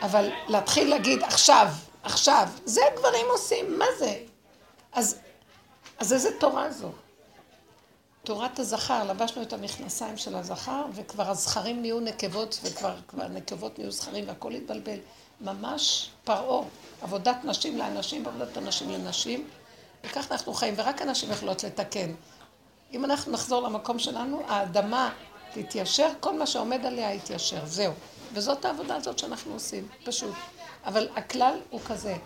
[0.02, 1.68] אבל להתחיל להגיד עכשיו,
[2.02, 4.18] עכשיו, זה הגברים עושים, מה זה?
[4.92, 5.16] אז,
[5.98, 6.92] אז איזה תורה זו?
[8.24, 14.28] תורת הזכר, לבשנו את המכנסיים של הזכר, וכבר הזכרים נהיו נקבות, וכבר הנקבות נהיו זכרים,
[14.28, 14.98] והכל התבלבל.
[15.40, 16.64] ממש פרעה,
[17.02, 19.48] עבודת נשים לאנשים ועבודת הנשים לנשים,
[20.04, 22.12] וכך אנחנו חיים, ורק הנשים יכולות לתקן.
[22.92, 25.10] אם אנחנו נחזור למקום שלנו, האדמה
[25.52, 27.92] תתיישר, כל מה שעומד עליה יתיישר, זהו.
[28.32, 30.34] וזאת העבודה הזאת שאנחנו עושים, פשוט.
[30.84, 32.16] אבל הכלל הוא כזה,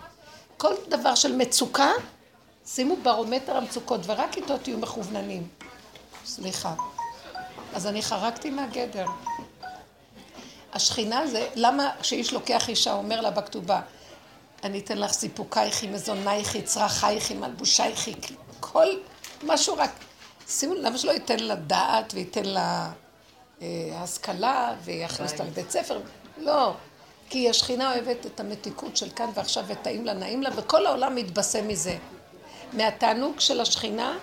[0.57, 1.91] כל דבר של מצוקה,
[2.67, 5.49] שימו ברומטר המצוקות, ורק איתו תהיו מכווננים.
[6.27, 6.75] סליחה.
[7.75, 9.07] אז אני חרגתי מהגדר.
[10.73, 13.81] השכינה זה, למה כשאיש לוקח אישה, אומר לה בכתובה,
[14.65, 18.09] אני אתן לך סיפוקייך, מזונייך, צרכייך, מלבושייך,
[18.61, 18.87] כל
[19.43, 19.91] משהו רק,
[20.49, 22.91] שימו, למה שלא ייתן לה דעת וייתן לה
[23.62, 26.01] אה, השכלה ויכניס אותה לבית ספר?
[26.39, 26.73] לא.
[27.31, 31.69] כי השכינה אוהבת את המתיקות של כאן ועכשיו וטעים לה, נעים לה, וכל העולם מתבשם
[31.69, 31.97] מזה.
[32.73, 34.17] מהתענוג של השכינה,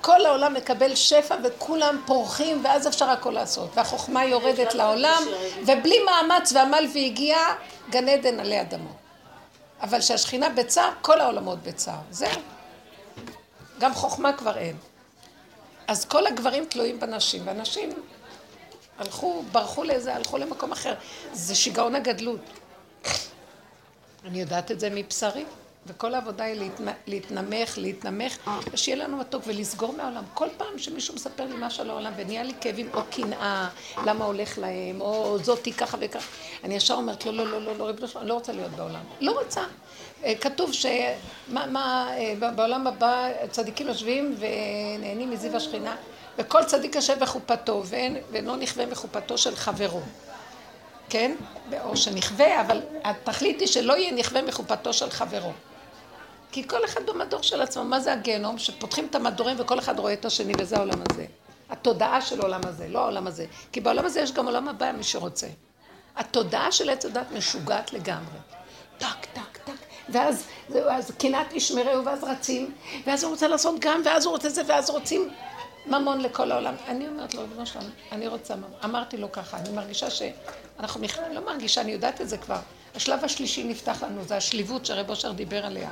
[0.00, 3.70] כל העולם מקבל שפע וכולם פורחים ואז אפשר הכל לעשות.
[3.74, 5.22] והחוכמה יורדת לעולם,
[5.66, 7.54] ובלי מאמץ ועמל והגיעה,
[7.90, 8.96] גן עדן עלי אדמות.
[9.82, 11.98] אבל כשהשכינה בצער, כל העולמות בצער.
[12.10, 12.40] זהו.
[13.78, 14.76] גם חוכמה כבר אין.
[15.88, 17.90] אז כל הגברים תלויים בנשים, והנשים
[18.98, 20.94] הלכו, ברחו לאיזה, הלכו למקום אחר.
[21.32, 22.40] זה שיגעון הגדלות.
[24.24, 25.44] אני יודעת את זה מבשרי,
[25.86, 26.88] וכל העבודה היא להתנ...
[27.06, 30.24] להתנמך, להתנמך, ושיהיה לנו מתוק ולסגור מהעולם.
[30.34, 33.68] כל פעם שמישהו מספר לי משהו על העולם ונהיה לי כאבים או קנאה,
[34.06, 36.28] למה הולך להם, או זאתי ככה וככה,
[36.64, 39.00] אני ישר אומרת לא, לא, לא, לא, לא, אני לא רוצה להיות בעולם.
[39.20, 39.60] לא רוצה.
[40.24, 45.96] אה, כתוב שבעולם הבא צדיקים יושבים ונהנים מזיו השכינה,
[46.38, 47.82] וכל צדיק יושב בחופתו,
[48.30, 50.00] ואינו נכווה מחופתו של חברו.
[51.08, 51.34] כן?
[51.84, 55.52] או שנכווה, אבל התכלית היא שלא יהיה נכווה מחופתו של חברו.
[56.52, 58.58] כי כל אחד במדור של עצמו, מה זה הגיהנום?
[58.58, 61.26] שפותחים את המדורים וכל אחד רואה את השני, וזה העולם הזה.
[61.70, 63.46] התודעה של העולם הזה, לא העולם הזה.
[63.72, 65.46] כי בעולם הזה יש גם עולם הבא, מי שרוצה.
[66.16, 68.38] התודעה של עץ הדת משוגעת לגמרי.
[68.98, 69.72] טק, טק, טק.
[70.08, 70.46] ואז,
[70.90, 72.74] אז קנאת ישמרהו, ואז רצים,
[73.06, 75.30] ואז הוא רוצה לעשות גם, ואז הוא רוצה זה, ואז רוצים
[75.86, 76.74] ממון לכל העולם.
[76.88, 78.70] אני אומרת לו, ריבונו שלנו, אני רוצה ממון.
[78.84, 82.58] אמרתי לו ככה, אני מרגישה שאנחנו נכנסים, לא מרגישה, אני יודעת את זה כבר.
[82.94, 85.90] השלב השלישי נפתח לנו, זה השליבות שרב אושר דיבר עליה.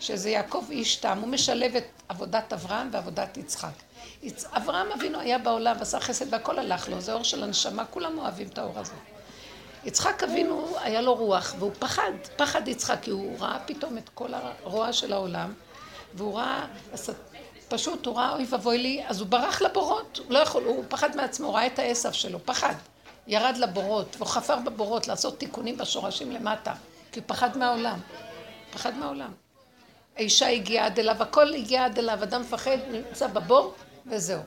[0.00, 3.72] שזה יעקב איש תם, הוא משלב את עבודת אברהם ועבודת יצחק.
[4.56, 8.48] אברהם אבינו היה בעולם, עשה חסד והכל הלך לו, זה אור של הנשמה, כולם אוהבים
[8.48, 8.92] את האור הזה.
[9.84, 14.34] יצחק אבינו, היה לו רוח, והוא פחד, פחד יצחק, כי הוא ראה פתאום את כל
[14.34, 15.52] הרוע של העולם,
[16.14, 16.66] והוא ראה,
[17.68, 21.16] פשוט הוא ראה אוי ואבוי לי, אז הוא ברח לבורות, הוא לא יכול, הוא פחד
[21.16, 22.74] מעצמו, הוא ראה את העשב שלו, פחד.
[23.26, 26.72] ירד לבורות, והוא חפר בבורות לעשות תיקונים בשורשים למטה,
[27.12, 28.00] כי הוא פחד מהעולם,
[28.72, 29.32] פחד מהעולם.
[30.18, 33.74] האישה הגיעה עד אליו, הכל הגיע עד אליו, אדם מפחד, נמצא בבור,
[34.06, 34.40] וזהו.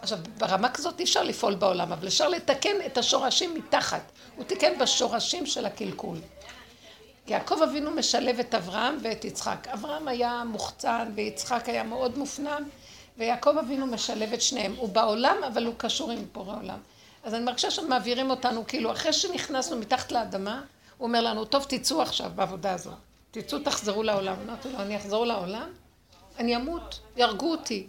[0.00, 4.12] עכשיו, ברמה כזאת אי אפשר לפעול בעולם, אבל אפשר לתקן את השורשים מתחת.
[4.36, 6.18] הוא תיקן בשורשים של הקלקול.
[7.26, 9.68] יעקב אבינו משלב את אברהם ואת יצחק.
[9.68, 12.68] אברהם היה מוחצן ויצחק היה מאוד מופנם,
[13.18, 14.74] ויעקב אבינו משלב את שניהם.
[14.76, 16.78] הוא בעולם, אבל הוא קשור עם פורע עולם.
[17.24, 20.62] אז אני מרגישה שמעבירים אותנו, כאילו, אחרי שנכנסנו מתחת לאדמה,
[20.98, 22.94] הוא אומר לנו, טוב, תצאו עכשיו בעבודה הזאת.
[23.42, 24.34] תצאו, תחזרו לעולם.
[24.44, 25.72] אמרתי לו, אני אחזור לעולם?
[26.38, 27.86] אני אמות, יהרגו אותי.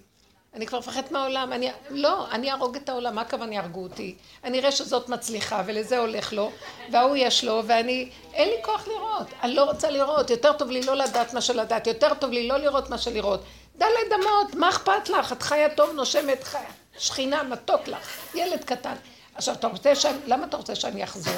[0.54, 1.72] אני כבר מפחדת מהעולם, אני...
[1.90, 4.16] לא, אני אהרוג את העולם, מה הכוונה יהרגו אותי?
[4.44, 6.52] אני אראה שזאת מצליחה ולזה הולך לו,
[6.92, 8.10] וההוא יש לו, ואני...
[8.34, 11.88] אין לי כוח לראות, אני לא רוצה לראות, יותר טוב לי לא לדעת מה שלדעת,
[11.88, 13.44] יותר טוב לי לא לראות מה שלראות.
[13.78, 15.32] דלת אמות, מה אכפת לך?
[15.32, 18.96] את חיה טוב, נושמת חיה, שכינה, מתוק לך, ילד קטן.
[19.36, 20.18] עכשיו, אתה רוצה שאני...
[20.28, 21.34] למה אתה רוצה שאני אחזור?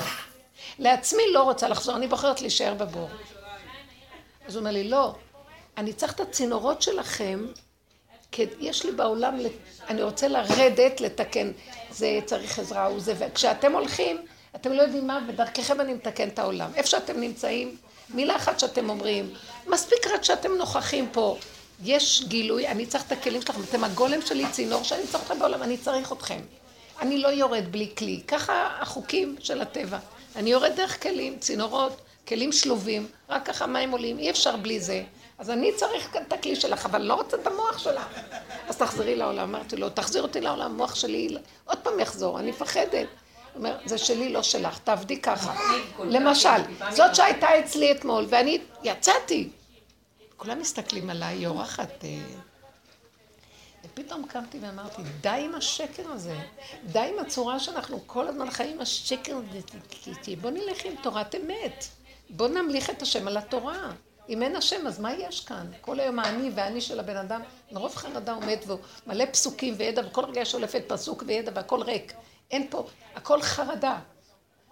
[0.79, 3.09] לעצמי לא רוצה לחזור, אני בוחרת להישאר בבור.
[4.49, 5.15] אז הוא אומר לי, לא,
[5.77, 7.45] אני צריך את הצינורות שלכם
[8.31, 9.37] כי יש לי בעולם,
[9.87, 11.51] אני רוצה לרדת, לתקן,
[11.91, 14.17] זה צריך עזרה וזה, וכשאתם הולכים,
[14.55, 16.71] אתם לא יודעים מה, ודרככם אני מתקן את העולם.
[16.75, 17.77] איפה שאתם נמצאים,
[18.09, 19.33] מילה אחת שאתם אומרים,
[19.67, 21.37] מספיק רק שאתם נוכחים פה.
[21.83, 25.63] יש גילוי, אני צריך את הכלים שלכם, אתם הגולם שלי, צינור שאני צריך אתכם בעולם,
[25.63, 26.39] אני צריך אתכם.
[27.01, 29.97] אני לא יורד בלי כלי, ככה החוקים של הטבע.
[30.35, 35.03] אני יורד דרך כלים, צינורות, כלים שלובים, רק ככה מים עולים, אי אפשר בלי זה.
[35.37, 38.07] אז אני צריך כאן את הכלי שלך, אבל לא רוצה את המוח שלך.
[38.67, 39.55] אז תחזרי לעולם.
[39.55, 42.93] אמרתי לו, תחזיר אותי לעולם, המוח שלי עוד פעם יחזור, אני מפחדת.
[42.93, 43.05] הוא
[43.55, 45.55] אומר, זה שלי, לא שלך, תעבדי ככה.
[45.99, 49.49] למשל, זאת שהייתה אצלי אתמול, ואני יצאתי.
[50.37, 52.03] כולם מסתכלים עליי, היא אורחת.
[52.03, 52.19] אה,
[53.85, 56.37] ופתאום קמתי ואמרתי, די עם השקר הזה.
[56.85, 59.59] די עם הצורה שאנחנו כל הזמן חיים עם השקר הזה.
[60.41, 61.85] בוא נלך עם תורת אמת.
[62.29, 63.91] בוא נמליך את השם על התורה.
[64.29, 65.71] אם אין השם, אז מה יש כאן?
[65.81, 70.25] כל היום האני והאני של הבן אדם, מרוב חרדה עומד והוא מלא פסוקים וידע, וכל
[70.25, 72.13] רגע שולפת פסוק וידע והכל ריק.
[72.51, 73.99] אין פה, הכל חרדה.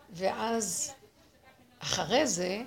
[0.09, 0.93] ואז,
[1.79, 2.61] אחרי זה,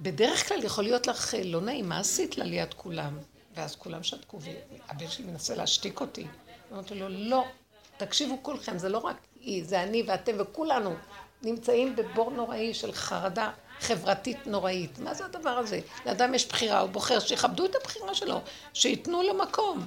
[0.00, 3.18] בדרך כלל יכול להיות לך לא נעים, מה עשית לה ליד כולם?
[3.54, 6.26] ואז כולם שתקו, והבן שלי מנסה להשתיק אותי.
[6.72, 7.44] אמרתי לו, לא,
[7.96, 10.94] תקשיבו כולכם, זה לא רק היא, זה אני ואתם וכולנו
[11.42, 14.98] נמצאים בבור נוראי של חרדה חברתית נוראית.
[14.98, 15.80] מה זה הדבר הזה?
[16.06, 18.40] לאדם יש בחירה, הוא בוחר, שיכבדו את הבחירה שלו,
[18.74, 19.86] שייתנו לו מקום.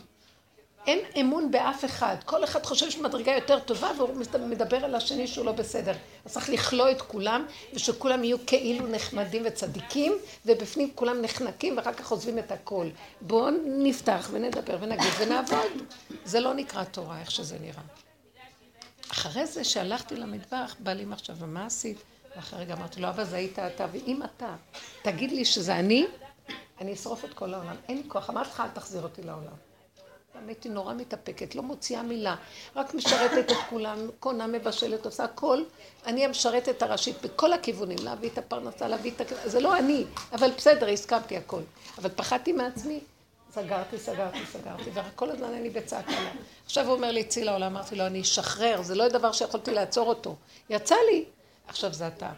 [0.88, 2.16] אין אמון באף אחד.
[2.26, 5.94] כל אחד חושב שמדרגה יותר טובה והוא מדבר על השני שהוא לא בסדר.
[6.26, 10.14] אז צריך לכלוא את כולם, ושכולם יהיו כאילו נחמדים וצדיקים,
[10.46, 12.88] ובפנים כולם נחנקים ואחר כך עוזבים את הכל.
[13.22, 15.72] בואו נפתח ונדבר ונגיד ונעבוד.
[16.26, 18.07] זה לא נקרא תורה, איך שזה נראה.
[19.12, 21.98] אחרי זה שהלכתי למטבח, בא לי מחשב, ומה עשית?
[22.36, 24.56] ואחרי רגע אמרתי לו, אבא זה היית אתה, ואם אתה,
[25.02, 26.06] תגיד לי שזה אני,
[26.82, 27.76] אני אשרוף את כל העולם.
[27.90, 28.30] אין לי כוח.
[28.30, 29.54] אמרתי לך, אל תחזיר אותי לעולם.
[30.48, 32.36] הייתי נורא מתאפקת, לא מוציאה מילה,
[32.76, 35.64] רק משרתת את כולם, קונה, מבשלת, עושה הכל.
[36.06, 39.34] אני המשרתת הראשית בכל הכיוונים, להביא את הפרנסה, להביא את.
[39.46, 41.62] זה לא אני, אבל בסדר, הסכמתי הכל.
[41.98, 43.00] אבל פחדתי מעצמי,
[43.52, 46.14] סגרתי, סגרתי, סגרתי, וכל הזמן אני בצעקה.
[46.66, 50.10] עכשיו הוא אומר לי, צאי לעולם, אמרתי לו, אני אשחרר, זה לא דבר שיכולתי לעצור
[50.10, 50.36] אותו.
[50.70, 51.26] יצא לי,
[51.68, 52.30] עכשיו זה אתה.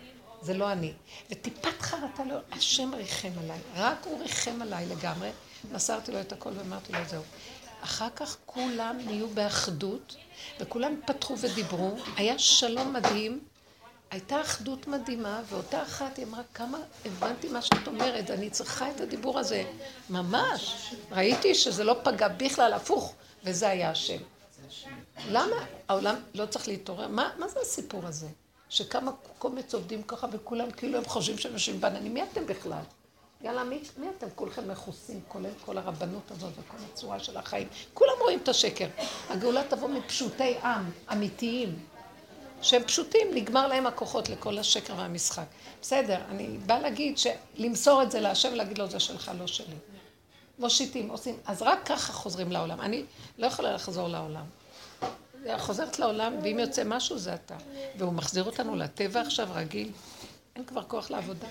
[0.41, 0.93] זה לא אני.
[1.31, 5.29] וטיפת חרטה לא, השם ריחם עליי, רק הוא ריחם עליי לגמרי.
[5.71, 7.23] מסרתי לו את הכל ואמרתי לו, זהו.
[7.81, 10.15] אחר כך כולם נהיו באחדות,
[10.59, 13.39] וכולם פתחו ודיברו, היה שלום מדהים,
[14.11, 19.01] הייתה אחדות מדהימה, ואותה אחת היא אמרה, כמה הבנתי מה שאת אומרת, אני צריכה את
[19.01, 19.63] הדיבור הזה.
[20.09, 20.93] ממש.
[21.11, 24.17] ראיתי שזה לא פגע בכלל, הפוך, וזה היה השם.
[25.29, 25.55] למה
[25.87, 27.07] העולם לא צריך להתעורר?
[27.07, 28.27] מה, מה זה הסיפור הזה?
[28.69, 32.81] שכמה קומץ עובדים ככה וכולם כאילו הם חושבים שהם יושבים בעננים, מי אתם בכלל?
[33.41, 37.67] יאללה, מי, מי אתם כולכם מכוסים, כולל כל הרבנות הזאת וכל הצורה של החיים?
[37.93, 38.87] כולם רואים את השקר.
[39.29, 41.79] הגאולה תבוא מפשוטי עם, אמיתיים,
[42.61, 45.45] שהם פשוטים, נגמר להם הכוחות לכל השקר והמשחק.
[45.81, 49.75] בסדר, אני באה להגיד שלמסור את זה להשם ולהגיד לו זה שלך, לא שלי.
[50.59, 52.81] מושיטים, עושים, אז רק ככה חוזרים לעולם.
[52.81, 53.03] אני
[53.37, 54.45] לא יכולה לחזור לעולם.
[55.57, 57.57] חוזרת לעולם, ואם יוצא משהו זה אתה.
[57.97, 59.91] והוא מחזיר אותנו לטבע עכשיו רגיל.
[60.55, 61.47] אין כבר כוח לעבודה.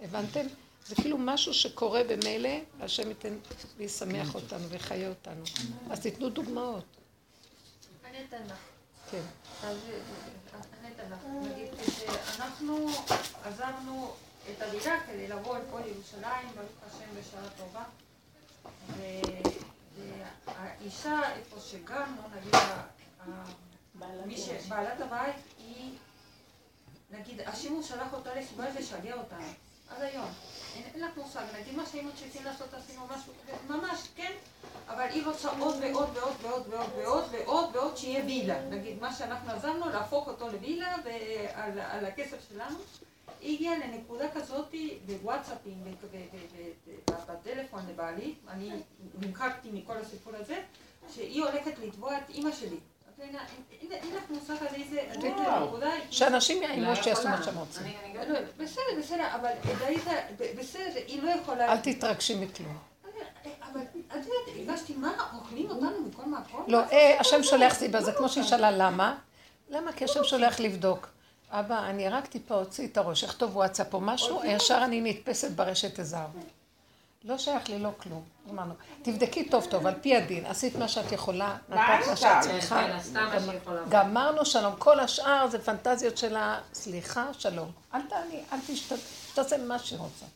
[0.00, 0.46] הבנתם?
[0.86, 3.36] זה כאילו משהו שקורה במילא, והשם ייתן
[3.76, 5.42] וישמח אותנו ויחיה אותנו.
[5.90, 6.84] אז תיתנו דוגמאות.
[8.04, 8.56] אני אתן לך.
[9.10, 9.22] כן.
[11.10, 11.18] לך.
[11.42, 12.86] נגיד, כשאנחנו
[13.44, 14.14] עזבנו
[14.50, 17.84] את הדירה כדי לבוא אל כל ירושלים, ברוך השם בשעה טובה,
[20.46, 22.54] והאישה, איפה שגרנו, נגיד,
[24.68, 25.98] בעלת הבית, היא,
[27.10, 29.46] נגיד, השימוש שלח אותה לסיבה לשגע אותנו.
[29.90, 30.28] עד היום.
[30.94, 33.32] אין לך מושג, נגיד מה שהיינו צריכים לעשות עשינו משהו,
[33.68, 34.32] ממש, כן?
[34.88, 38.64] אבל היא רוצה עוד ועוד ועוד ועוד ועוד ועוד ועוד ועוד שיהיה וילה.
[38.64, 40.94] נגיד מה שאנחנו עזרנו, להפוך אותו לווילה
[41.90, 42.78] על הכסף שלנו.
[43.40, 44.74] היא הגיעה לנקודה כזאת
[45.06, 45.84] בוואטסאפים,
[47.28, 48.70] בטלפון לבעלי, אני
[49.14, 50.62] נמחקתי מכל הסיפור הזה,
[51.14, 52.78] שהיא הולכת לתבוע את אימא שלי.
[56.10, 57.82] שאנשים יאיימו שיעשו מה שהם רוצים.
[58.58, 59.50] בסדר, בסדר, אבל
[60.58, 61.72] בסדר, היא לא יכולה...
[61.72, 62.78] אל תתרגשי מכלום.
[63.72, 66.64] אבל את יודעת, הרגשתי מה, אוכלים אותנו מכל מקום?
[66.68, 66.78] לא,
[67.20, 69.16] השם שולח סיבה, זה כמו שהיא שאלה למה.
[69.70, 69.92] למה?
[69.92, 71.08] כי השם שולח לבדוק.
[71.50, 75.98] אבא, אני רק טיפה אוציא את הראש, אכתוב וואטסאפ או משהו, ישר אני נתפסת ברשת
[75.98, 76.26] עזר.
[77.24, 78.22] לא שייך לי לא כלום.
[78.50, 82.86] אמרנו, תבדקי טוב טוב, על פי הדין, עשית מה שאת יכולה, נתת מה שאת צריכה,
[83.88, 84.74] גמרנו שלום.
[84.78, 87.70] כל השאר זה פנטזיות של הסליחה, שלום.
[87.94, 90.26] אל תעני, אל תשתעשה ממה שהיא רוצה.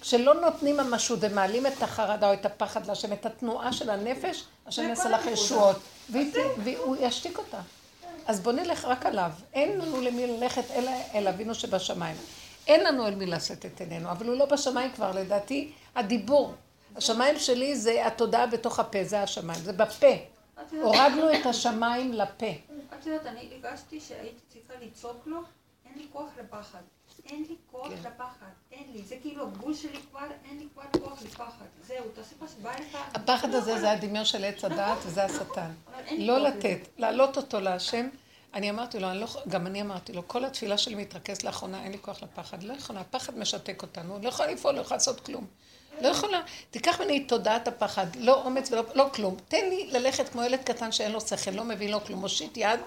[0.00, 4.88] כשלא נותנים ממשות ומעלים את החרדה או את הפחד להשם, את התנועה של הנפש, השם
[4.88, 5.76] יעשה לך ישועות,
[6.10, 7.60] והוא ישתיק אותה.
[8.26, 9.30] אז בוא נלך רק עליו.
[9.52, 12.16] אין לנו למי ללכת אלא אל אבינו שבשמיים.
[12.70, 16.54] אין לנו אל מי לשאת את עינינו, אבל הוא לא בשמיים כבר, לדעתי, הדיבור.
[16.96, 20.06] השמיים שלי זה התודעה בתוך הפה, זה השמיים, זה בפה.
[20.82, 22.46] הורדנו את השמיים לפה.
[22.98, 25.38] את יודעת, אני הרגשתי שהייתי צריכה לצעוק לו,
[25.86, 26.78] אין לי כוח לפחד.
[27.26, 27.94] אין לי כוח כן.
[27.94, 29.02] לפחד, אין לי.
[29.02, 31.64] זה כאילו הגבול שלי כבר, אין לי כבר כוח לפחד.
[31.86, 32.98] זהו, תעשה מה שבא לך.
[33.14, 34.98] הפחד הזה זה הדמיון של עץ הדעת.
[35.06, 35.70] וזה השטן.
[36.18, 38.08] לא לתת, להעלות אותו להשם.
[38.54, 41.92] אני אמרתי לו, אני לא, גם אני אמרתי לו, כל התפילה שלי מתרכז לאחרונה, אין
[41.92, 42.62] לי כוח לפחד.
[42.62, 45.46] לא יכולה, הפחד משתק אותנו, לא יכולה לפעול, לא יכולה לעשות כלום.
[46.00, 46.40] לא יכולה.
[46.70, 49.36] תיקח ממני את תודעת הפחד, לא אומץ ולא לא כלום.
[49.48, 52.80] תן לי ללכת כמו ילד קטן שאין לו שכל, לא מבין לו כלום, מושיט יד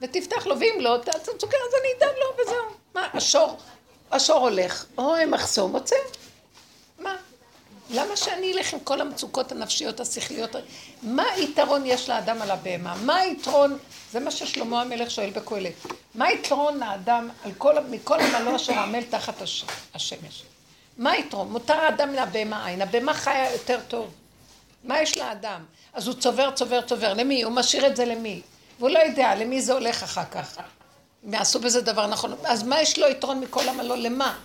[0.00, 2.64] ותפתח לו, ואם לא, תעצם צוקר, אז אני אדאג לו וזהו.
[2.94, 3.56] מה, השור,
[4.10, 5.96] השור הולך, רואה מחסום, עוצר.
[6.98, 7.16] מה?
[7.92, 10.50] למה שאני אלך עם כל המצוקות הנפשיות, השכליות?
[11.02, 12.94] מה היתרון יש לאדם על הבהמה?
[12.94, 13.78] מה היתרון,
[14.12, 15.72] זה מה ששלמה המלך שואל בקהלת,
[16.14, 20.42] מה היתרון לאדם על כל, מכל המלוא אשר עמל תחת הש, השמש?
[20.98, 21.52] מה היתרון?
[21.52, 24.10] מותר האדם מהבהמה עין, הבהמה חיה יותר טוב.
[24.84, 25.64] מה יש לאדם?
[25.92, 27.14] אז הוא צובר, צובר, צובר.
[27.14, 27.42] למי?
[27.42, 28.40] הוא משאיר את זה למי?
[28.78, 30.58] והוא לא יודע למי זה הולך אחר כך.
[31.26, 32.34] אם יעשו בזה דבר נכון.
[32.44, 33.96] אז מה יש לו יתרון מכל המלוא?
[33.96, 34.38] למה?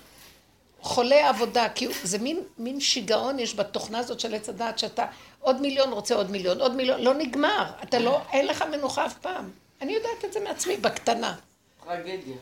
[0.85, 5.05] חולה עבודה, כי זה מין, מין שיגעון יש בתוכנה הזאת של עץ הדעת, שאתה
[5.39, 9.13] עוד מיליון רוצה עוד מיליון, עוד מיליון, לא נגמר, אתה לא, אין לך מנוחה אף
[9.13, 9.51] פעם.
[9.81, 11.35] אני יודעת את זה מעצמי, בקטנה.
[11.85, 12.35] טרגדיה.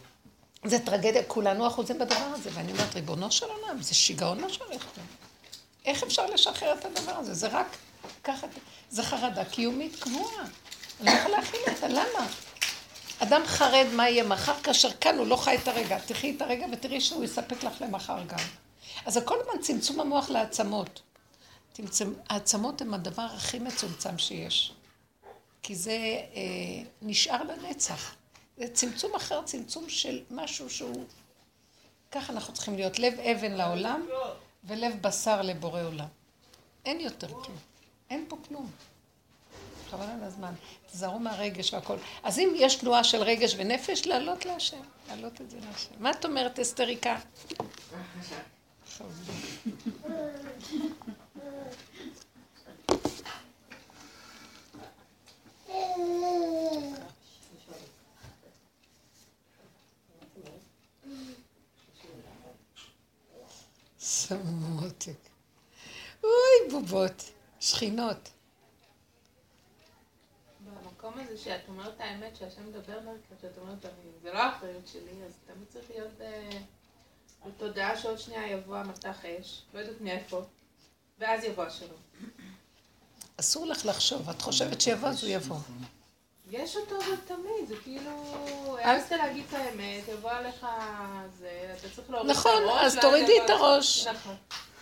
[0.66, 4.84] זה טרגדיה, כולנו אחוזים בדבר הזה, ואני אומרת, ריבונו של עולם, זה שיגעון מה שהולך
[4.96, 5.02] פה.
[5.86, 7.34] איך אפשר לשחרר את הדבר הזה?
[7.34, 7.68] זה רק
[8.24, 8.48] ככה,
[8.90, 10.46] זה חרדה קיומית קבועה.
[11.02, 12.28] אני לא יכולה להכיל אותה, למה?
[13.24, 16.00] אדם חרד מה יהיה מחר, כאשר כאן הוא לא חי את הרגע.
[16.00, 18.38] תחי את הרגע ותראי שהוא יספק לך למחר גם.
[19.06, 21.02] אז זה כל הזמן צמצום המוח לעצמות.
[21.74, 24.74] צמצם, העצמות הן הדבר הכי מצומצם שיש.
[25.62, 26.42] כי זה אה,
[27.02, 28.16] נשאר לנצח.
[28.58, 31.06] זה צמצום אחר, צמצום של משהו שהוא...
[32.12, 34.06] ככה אנחנו צריכים להיות לב אבן לעולם
[34.64, 36.08] ולב בשר לבורא עולם.
[36.86, 37.58] אין יותר כלום.
[38.10, 38.72] אין פה כלום.
[39.94, 40.54] חבל על הזמן.
[40.92, 41.98] תזהרו מהרגש והכל.
[42.24, 44.82] אז אם יש תנועה של רגש ונפש, לעלות להשם.
[45.08, 45.90] להעלות את זה להשם.
[46.00, 47.18] מה את אומרת, אסתריקה?
[64.00, 65.12] סמותק.
[66.24, 67.32] אוי, בובות.
[67.60, 68.30] שכינות.
[71.04, 73.78] במקום הזה שאת אומרת האמת, שהשם מדבר דרכך, שאת אומרת,
[74.24, 79.62] זה לא האחריות שלי, אז תמיד צריך להיות ב- בתודעה שעוד שנייה יבוא המטח אש,
[79.74, 80.42] לא יודעת מאיפה,
[81.20, 82.00] ואז יבוא השלום.
[83.40, 84.30] אסור לך לחשוב.
[84.30, 85.58] את חושבת שיבוא, אז הוא יבוא.
[86.52, 88.12] יש אותו אבל תמיד, זה כאילו,
[88.82, 90.68] העזת להגיד את האמת, יבוא עליך
[91.40, 92.48] זה, אתה צריך להוריד את הראש.
[92.48, 94.08] נכון, אז ואז תורידי את הראש.
[94.08, 94.36] נכון.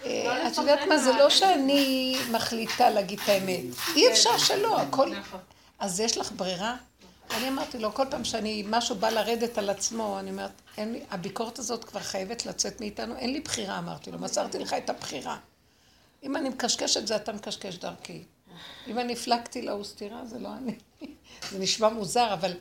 [0.06, 3.66] אה, לא את יודעת מה, זה לא שאני מחליטה להגיד את האמת.
[3.96, 5.12] אי אפשר שלא, הכל...
[5.82, 6.76] אז יש לך ברירה?
[7.32, 11.04] אני אמרתי לו, כל פעם שאני, משהו בא לרדת על עצמו, אני אומרת, אין לי,
[11.12, 15.38] הביקורת הזאת כבר חייבת לצאת מאיתנו, אין לי בחירה, אמרתי לו, מסרתי לך את הבחירה.
[16.24, 18.24] אם אני מקשקשת זה אתה מקשקש דרכי.
[18.88, 20.76] אם אני הפלגתי להוא סטירה, זה לא אני.
[21.52, 22.54] זה נשמע מוזר, אבל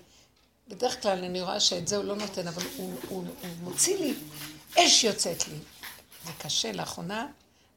[0.68, 4.14] בדרך כלל אני רואה שאת זה הוא לא נותן, אבל הוא, הוא, הוא מוציא לי,
[4.78, 5.56] אש יוצאת לי.
[6.26, 7.26] זה קשה לאחרונה,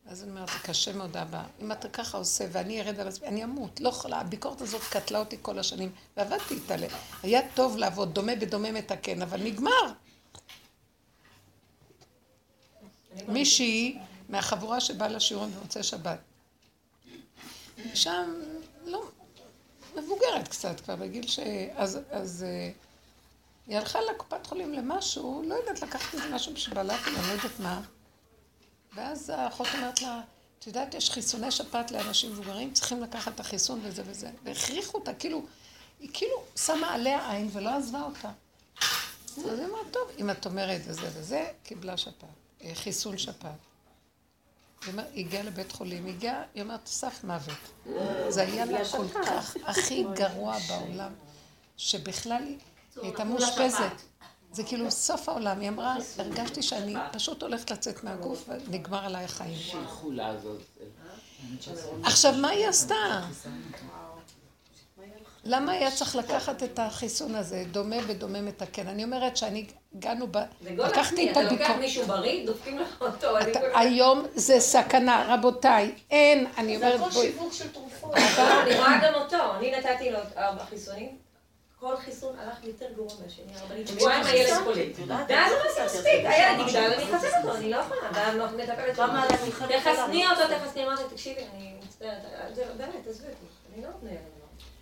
[0.06, 1.44] ואז אני אומרת, קשה מאוד אבא.
[1.62, 3.80] אם אתה ככה עושה ואני ארד על עצמי, אני אמות.
[3.80, 6.76] לא יכולה, הביקורת הזאת קטלה אותי כל השנים, ועבדתי איתה.
[7.24, 9.94] היה טוב לעבוד, דומה בדומה מתקן, אבל נגמר.
[13.28, 16.20] מישהי מהחבורה שבאה לשיעורים במוצאי שבת.
[17.94, 18.34] שם,
[18.86, 19.04] לא,
[19.96, 21.40] מבוגרת קצת כבר, בגיל ש...
[21.76, 22.72] אז, אז אה,
[23.68, 27.60] היא הלכה לקופת חולים למשהו, לא יודעת, לקחת איזה משהו בשביל בעלת, אני לא יודעת
[27.60, 27.82] מה.
[28.96, 30.22] ואז האחות אומרת לה,
[30.60, 34.30] את יודעת, יש חיסוני שפעת לאנשים מבוגרים, צריכים לקחת את החיסון וזה וזה.
[34.44, 35.46] והכריחו אותה, כאילו,
[36.00, 38.32] היא כאילו שמה עליה עין ולא עזבה אותה.
[39.38, 42.30] אז היא אמרה, טוב, אם את אומרת וזה וזה, קיבלה שפעת,
[42.64, 43.52] אה, חיסון שפעת.
[44.84, 47.88] היא אומרת, היא הגיעה לבית חולים, היא הגיעה, היא אומרת, סף מוות.
[48.30, 51.14] זה היה לה כל כך הכי גרוע בעולם,
[51.78, 52.58] שבכלל היא
[53.02, 54.02] הייתה מאושפזת.
[54.54, 55.60] זה כאילו סוף העולם.
[55.60, 59.58] היא אמרה, הרגשתי שאני פשוט הולכת לצאת מהגוף ונגמר עליי החיים.
[62.04, 63.22] עכשיו, מה היא עשתה?
[65.46, 68.88] למה היה צריך לקחת את החיסון הזה, דומה בדומה מתקן?
[68.88, 70.38] אני אומרת שאני, הגענו ב...
[70.62, 71.80] זה לקחתי את אתה לוקח הביקורת.
[71.80, 73.28] מישהו בריא, דופקים לך אותו.
[73.76, 78.16] היום זה סכנה, רבותיי, אין, אני זה אומרת, הכל בואי, שיווק של תרופות.
[78.16, 81.23] אני רואה גם אותו, אני נתתי לו ארבע חיסונים.
[81.84, 83.88] כל חיסון הלך יותר גרוע מהשני, הרבנית.
[83.88, 84.84] שבועיים הילד חולה.
[85.30, 88.10] ואז אמרתי, מספיק, הילד יגדל, אני אחסן אותו, אני לא יכולה.
[89.10, 90.84] אומרת, אני חייבת תחסני אותו, תחסני.
[90.86, 92.22] אמרתי, תקשיבי, אני מצטערת,
[92.56, 94.20] זה- באמת, עזבי אותי, אני לא לילד.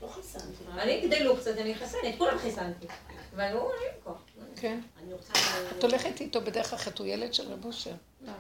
[0.01, 0.63] לא חיסנתי.
[0.77, 2.87] אני יגדלו קצת, אני אחסן, את כולם חיסנתי.
[3.35, 4.17] אבל הוא, אין לי כוח.
[4.55, 4.79] כן.
[5.03, 5.33] אני רוצה...
[5.77, 7.91] את הולכת איתו בדרך אחרת, הוא ילד של רב אושר.
[8.27, 8.33] אה,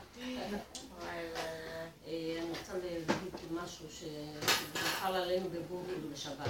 [2.07, 6.47] אני רוצה להגיד משהו שנפל עלינו בגוגל בשבת.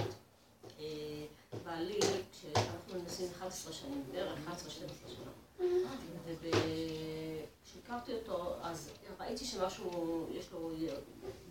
[1.54, 1.98] אה, בעלי,
[2.32, 4.48] כשאנחנו מנסים 11 שנים, בערך 11-12
[5.08, 5.30] שנה,
[7.64, 10.70] וכשהכרתי אותו, אז ראיתי שמשהו, יש לו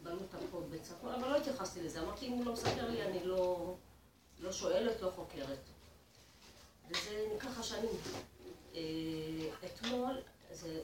[0.03, 2.01] בנות תרפות בצפון, אבל לא התייחסתי לזה.
[2.01, 3.75] אמרתי, אם הוא לא מספר לי, אני לא,
[4.39, 5.59] לא שואלת, לא חוקרת.
[6.89, 7.95] וזה ככה שנים.
[8.75, 8.79] אה,
[9.65, 10.81] אתמול, זה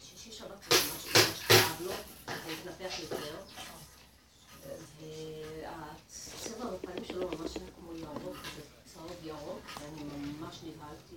[0.00, 1.92] שישי שבת זה ממש ממש כאב לו,
[2.26, 3.36] זה התנפח יותר.
[5.00, 8.36] והצבע בפנים שלו ממש כמו ירוק,
[8.94, 11.16] צהוב ירוק, ואני ממש נבהלתי.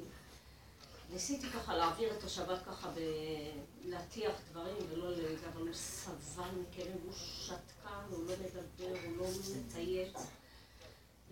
[1.14, 3.60] ניסיתי ככה להעביר את השבת ככה, ב-
[3.90, 5.22] להטיח דברים ולא ל...
[5.54, 9.26] אבל הוא סבל מכאבים, הוא שתקן, הוא לא מדבר, הוא לא
[9.68, 10.14] מצייץ.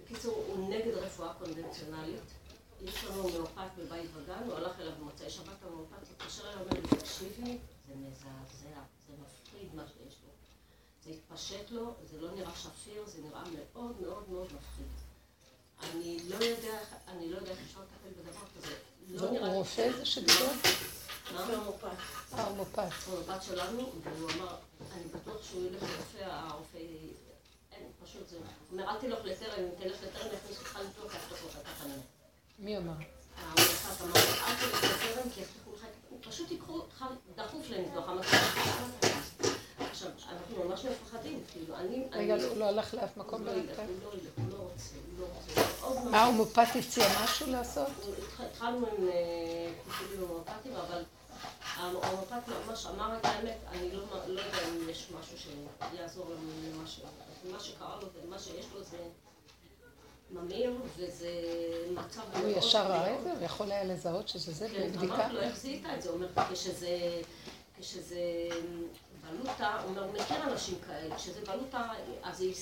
[0.03, 2.21] בקיצור, הוא נגד רפואה קונבנציונלית.
[2.81, 6.97] יש לנו מאופת בבית וגן, הוא הלך אליו במוצאי שבת המאופת, התקשר אליו ואומר לי,
[6.99, 10.29] תקשיבי, זה מזעזע, זה מפחיד מה שיש לו.
[11.03, 14.87] זה התפשט לו, זה לא נראה שפיר, זה נראה מאוד מאוד מאוד מפחיד.
[15.83, 16.77] אני לא יודע,
[17.07, 18.73] אני לא יודע איך אפשר לטפל בדבר כזה.
[19.09, 20.45] לא הוא נראה לי- רופא זה שדיבר?
[21.33, 21.39] מה?
[21.39, 21.55] אה,
[22.47, 22.89] הוא מופת.
[23.07, 24.55] המבט שלנו, והוא אמר,
[24.91, 26.77] אני בטוח שהוא ילך לרופא, הרופא,
[27.71, 31.47] אין, פשוט זה, הוא אומר, אל תלך לטרם, אם תלך לטרם, יכניסו אותך לטוח, יפתחו
[31.47, 32.01] לך את הפנים.
[32.59, 32.93] מי אמר?
[33.37, 37.05] המבט אמר, אל תלך לטרם, כי יפתחו לך, את- פשוט ייקחו אותך
[37.35, 38.09] דחוף לניתוח,
[40.03, 43.87] עכשיו, אנחנו ממש מפחדים, כאילו, אני, רגע, הוא לא הלך לאף מקום לא בינתיים?
[43.87, 47.87] הוא לא ילך, הוא לא רוצה, הוא לא רוצה, מה, הוא מופת הציע משהו לעשות?
[48.39, 51.03] התחלנו עם אה, טיפולים הומאופטיים, אבל
[51.75, 56.79] ההומאופט ממש אמר את האמת, אני לא לא יודע אם יש משהו שיעזור לנו
[57.49, 58.97] למה שקרה לו ומה שיש לו זה
[60.31, 61.29] ממאיר, וזה
[61.93, 63.31] מצב הוא ישר ראה את זה?
[63.31, 64.99] הוא יכול היה לזהות שזה זה כן?
[64.99, 66.09] אמרתי לו, איך זיהית את זה?
[66.09, 67.21] הוא אומר, כשזה...
[67.79, 68.19] כשזה
[69.29, 71.89] בלוטה, הוא אומר, הוא מכיר אנשים כאלה, כשזה בלוטה,
[72.23, 72.55] אז היא.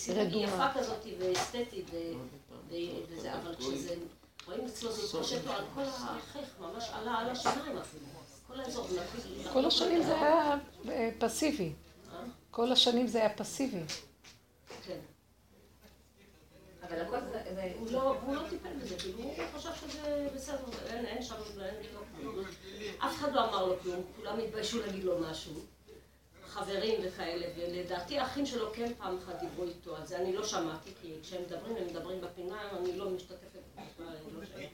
[0.44, 2.14] יפה כזאת ואסתטית ו-
[2.70, 2.76] ו-
[3.10, 3.96] וזה, אבל כשזה,
[4.48, 8.06] רואים אצלו זה התפשט לו על כל החייך, ממש עלה על השיניים אפילו,
[8.48, 10.56] כל האזור, נפיל- כל השנים זה היה
[10.90, 11.72] אה, פסיבי.
[12.14, 12.20] אה?
[12.52, 13.82] כל השנים זה היה פסיבי.
[16.88, 17.74] אבל הכל זה...
[17.80, 21.36] הוא לא, לא טיפל בזה, כאילו הוא חשב שזה בסדר, אין, שם.
[23.00, 25.54] אף אחד לא אמר לו כלום, כולם התביישו להגיד לו משהו.
[26.48, 30.92] חברים וכאלה, ולדעתי האחים שלו כן פעם אחת דיברו איתו על זה, אני לא שמעתי,
[31.02, 34.66] כי כשהם מדברים, הם מדברים בפינה, אני לא משתתפת בכלל, לא.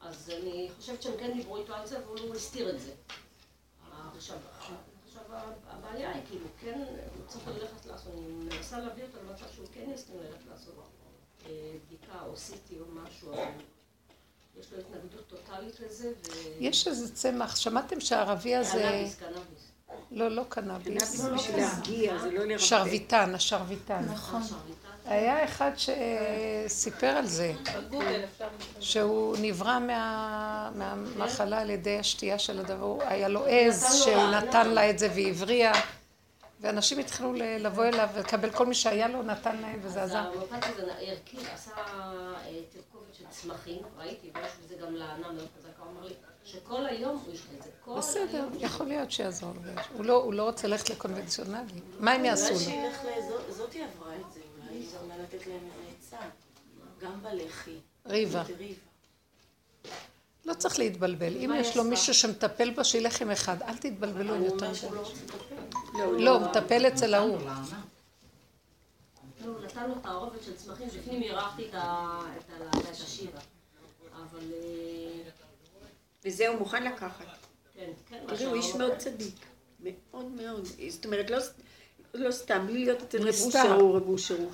[0.00, 2.92] אז אני חושבת שהם כן דיברו איתו על זה, והוא הסתיר את זה.
[4.16, 4.38] עכשיו,
[5.66, 6.84] הבעיה היא כאילו, כן,
[7.16, 10.74] הוא צריך ללכת לעשות, אני מנסה להביא אותו למצב שהוא כן יסכים ללכת לעשות
[11.44, 13.42] בדיקה או סיטי או משהו, אבל
[14.60, 16.30] יש לו התנגדות טוטאלית לזה, ו...
[16.60, 18.72] יש איזה צמח, שמעתם שהערבי הזה...
[18.72, 19.70] קנאביס, קנאביס.
[20.10, 21.20] לא, לא קנאביס.
[21.34, 22.64] בשביל להרגיע, זה לא לרפא.
[22.64, 24.04] שרביטן, השרביטן.
[24.12, 24.42] נכון.
[25.04, 27.52] היה אחד שסיפר על זה.
[28.80, 34.90] שהוא נברא מה- מהמחלה על ידי השתייה של הדבר, היה לו עז שהוא נתן לה
[34.90, 35.72] את זה והבריע,
[36.60, 40.18] ואנשים התחילו ל- לבוא אליו ולקבל, כל מי שהיה לו נתן להם וזה אז עזר.
[40.18, 42.42] המפת הזה הרכיב, עשה אה,
[42.72, 47.22] תרכובת של צמחים, ראיתי, ויש בזה גם לענה מאוד חזקה, הוא אמר לי, שכל היום
[47.26, 47.70] הוא ישתה את זה.
[47.84, 49.72] כל בסדר, יכול להיות שיעזור לו.
[49.96, 51.80] הוא לא- הוא לא רוצה ללכת לקונבנציונלי.
[52.00, 52.60] מה הם יעשו אולי לו?
[52.60, 56.26] שילך לאזור, זאתי עברה את זה, אולי זה אומר לתת להם איזה עצה.
[57.00, 57.76] גם בלחי.
[58.06, 58.42] ריבה.
[60.44, 61.36] לא צריך להתבלבל.
[61.36, 61.84] אם יש לו?
[61.84, 63.62] מישהו שמטפל בו, שילך עם אחד.
[63.62, 65.00] אל תתבלבלו יותר אומר שהוא לא.
[65.00, 66.22] רוצה לטפל.
[66.24, 67.38] לא, הוא מטפל אצל ההוא.
[67.38, 67.50] לא,
[69.50, 73.40] הוא נתן לו תערובת של צמחים, בפנים אירחתי את ה- את ה- את השירה.
[74.22, 74.38] אבל...
[74.52, 75.30] אה,
[76.24, 77.24] וזה הוא מוכן לקחת.
[77.74, 79.34] כן, כן, תראי, הוא איש מאוד צדיק.
[79.82, 80.68] מאוד מאוד.
[80.88, 81.38] זאת אומרת, לא,
[82.14, 83.34] לא סתם, בלי להיות אצל רב.
[83.44, 84.52] אושר הוא רב אושר, הוא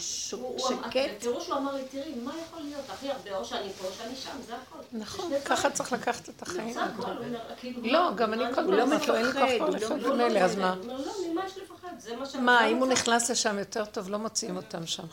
[0.58, 1.10] שקט.
[1.16, 4.16] בפירוש הוא אמר לי, תראי, מה יכול להיות הכי הרבה, או שאני פה או שאני
[4.16, 4.78] שם, זה הכל.
[4.92, 5.70] נכון, ככה.
[5.70, 6.72] צריך לקחת את החיים.
[6.72, 9.14] זה הכל, הוא אומר, כאילו, לא, גם אני כל אני- הוא לא פעם אמרתי לו,
[9.16, 10.74] אין לי כוח מפחד, כבר הוא לא- לחיות לא, לא, ממילא, אז לא, מה?
[10.82, 11.88] אומר, לא, ממה יש לפחד?
[11.98, 12.34] זה מה ש...
[12.36, 12.86] מה, אם הוא.
[12.86, 15.04] נכנס לשם יותר טוב, לא מוציאים אותם שם.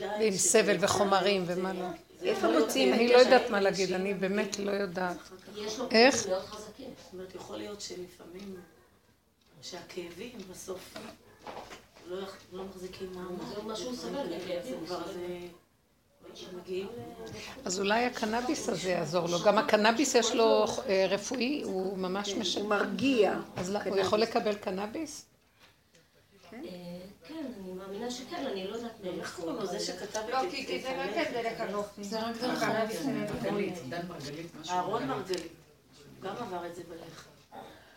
[0.00, 1.86] ועם סבל וחומרים ומה לא.
[2.22, 5.16] איפה מוצאים אני את לא יודעת מה להגיד, אני באמת לא יודעת.
[5.56, 6.14] יש לו איך?
[6.16, 6.90] כאבים מאוד חזקים.
[7.04, 8.56] זאת אומרת, יכול להיות שלפעמים,
[9.62, 10.94] שהכאבים בסוף
[12.06, 12.18] לא
[12.52, 13.54] לא מחזיקים מעמד.
[13.54, 15.12] זה מה שהוא סובל, זה מכאבים, הוא כבר סובל.
[15.12, 15.38] זה...
[16.34, 17.00] שמגיעים ל...
[17.64, 19.38] אז אולי הקנאביס הזה יעזור לו.
[19.46, 22.64] גם הקנאביס יש לו אה, רפואי, הוא ממש הוא משנה.
[22.64, 23.34] מרגיע.
[23.56, 25.26] אז לא- הוא יכול לקבל קנאביס?
[26.52, 26.58] אה,
[27.28, 29.20] כן, אני מאמינה שכן, אני לא יודעת מאיפה.
[29.20, 29.66] איך קוראים לו?
[29.66, 30.30] זה שכתב את...
[30.30, 32.04] לא, כי כי זה רק דלק אנוכי.
[32.04, 32.96] זה רק דלק אנוכי.
[34.70, 35.42] אהרון מרגלית.
[35.42, 37.29] הוא גם עבר את זה בלחם.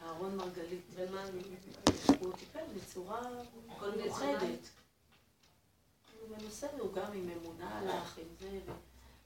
[0.06, 0.86] אהרון מרגלית.
[0.94, 1.24] ומה...
[2.20, 3.22] הוא טיפל בצורה
[3.96, 4.60] מיוחדת.
[6.20, 8.60] הוא מנוסה, הוא גם עם אמונה הלך, עם זה,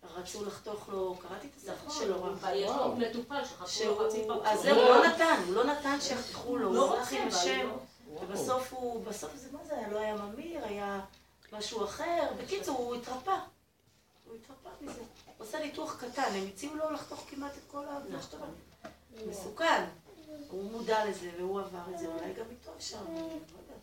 [0.03, 2.37] ורצו לחתוך לו, קראתי את הספר שלו רק.
[2.55, 3.87] יש לו מטופל שהוא...
[3.87, 4.45] לו חצי פרצוף.
[4.45, 7.27] אז זהו, הוא לא נתן, הוא לא נתן שיחתכו לו, לא הוא הלך רוצה, עם
[7.27, 8.21] אבל השם, לא.
[8.21, 9.89] ובסוף הוא, בסוף זה מה זה היה?
[9.89, 11.01] לא היה ממיר, היה
[11.53, 12.31] משהו אחר.
[12.37, 13.35] בקיצור, הוא התרפא.
[14.25, 14.99] הוא התרפא מזה.
[14.99, 17.85] הוא עושה ניתוח קטן, הם הציעו לו לחתוך כמעט את כל
[18.21, 19.29] שאתה אומר.
[19.29, 19.83] מסוכן.
[20.49, 22.97] הוא מודע לזה, והוא עבר את זה, אולי גם איתו אפשר.
[23.07, 23.77] אני לא יודעת.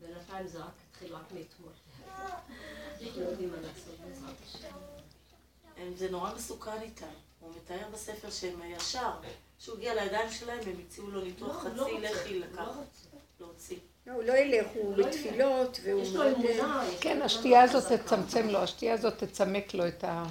[0.00, 1.72] בינתיים זה רק התחיל רק מאתמול.
[2.08, 4.76] אנחנו לא יודעים מה לעשות בעזרת השם.
[5.76, 7.06] הם- זה נורא מסוכן איתם.
[7.40, 9.10] הוא מתאר בספר שהם ישר,
[9.58, 12.58] כשהוא הגיע לידיים שלהם, הם הציעו לו ניתוח לא, לא חצי לחי לקחת.
[12.58, 12.72] לא,
[14.14, 16.28] הוא לא ילך, הוא בתפילות, והוא יש לו.
[16.28, 16.84] אמונה.
[17.00, 17.96] כן, השתייה הזאת חזקה.
[17.96, 20.24] תצמצם לו, השתייה הזאת תצמק לו את ה...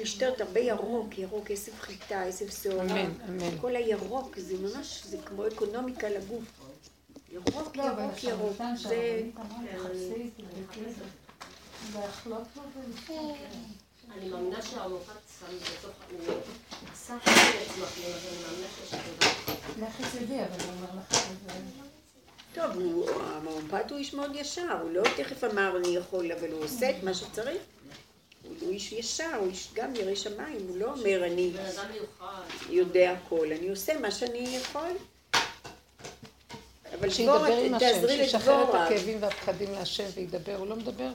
[0.00, 2.84] לשתות הרבה ירוק, ירוק, עשב חיטה, עשב שעורה.
[2.84, 3.58] אמן, אמן.
[3.60, 6.44] כל הירוק, זה ממש, זה כמו אקונומיקה לגוף.
[7.32, 8.56] ירוק, ירוק, ירוק.
[8.74, 9.22] זה...
[14.18, 15.94] אני מאמינה שהעמוקת שם בתוך...
[16.26, 17.82] הוא עשה חלק אז
[18.28, 19.88] אני מאמינה שיש עבודה.
[19.88, 21.93] לכי תדעי, אבל הוא אומר לך את זה.
[22.54, 26.64] טוב, הוא- המאומפת הוא איש מאוד ישר, הוא לא תכף אמר אני יכול, אבל הוא
[26.64, 27.62] עושה את מה שצריך.
[28.60, 31.52] הוא איש ישר, הוא איש גם ירא שמיים, הוא לא אומר אני.
[32.70, 34.90] יודע הכל, אני עושה מה שאני יכול.
[37.00, 38.74] אבל שידבר עם השם, שישחרר את.
[38.74, 41.10] הכאבים והפחדים להשם וידבר, הוא לא מדבר.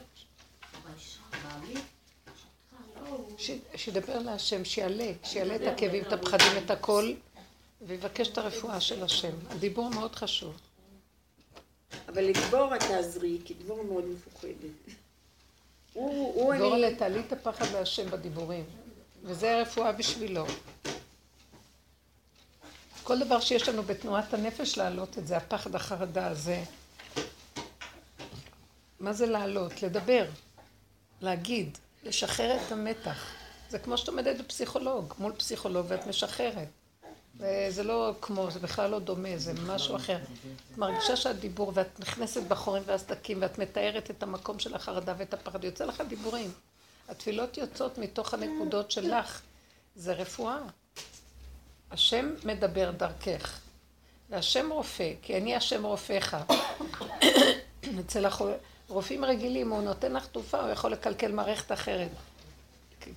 [3.75, 7.13] שידבר להשם, שיעלה, שיעלה את הכאבים, את הפחדים, את הכל,
[7.81, 9.31] ויבקש את הרפואה של השם.
[9.49, 10.53] הדיבור מאוד חשוב.
[12.07, 14.95] אבל לדבורה תעזרי, כי דבורה מאוד מפוחדת.
[15.93, 16.59] הוא, הוא אני...
[16.59, 18.65] דורלה, תעלי את הפחד להשם בדיבורים,
[19.23, 20.45] וזה הרפואה בשבילו.
[23.03, 26.63] כל דבר שיש לנו בתנועת הנפש להעלות את זה, הפחד, החרדה הזה.
[28.99, 29.83] מה זה לעלות?
[29.83, 30.25] לדבר,
[31.21, 33.31] להגיד, לשחרר את המתח.
[33.69, 36.67] זה כמו שאת עומדת בפסיכולוג, מול פסיכולוג ואת משחררת.
[37.69, 40.17] זה לא כמו, זה בכלל לא דומה, זה משהו אחר.
[40.71, 45.63] את מרגישה שהדיבור, ואת נכנסת בחורים והסדקים, ואת מתארת את המקום של החרדה ואת הפחד,
[45.63, 46.51] יוצא לך דיבורים.
[47.09, 49.41] התפילות יוצאות מתוך הנקודות שלך,
[49.95, 50.57] זה רפואה.
[51.91, 53.59] השם מדבר דרכך,
[54.29, 56.37] והשם רופא, כי אני השם רופאך.
[57.99, 58.25] אצל
[58.89, 62.11] הרופאים רגילים, הוא נותן לך תרופה, הוא יכול לקלקל מערכת אחרת.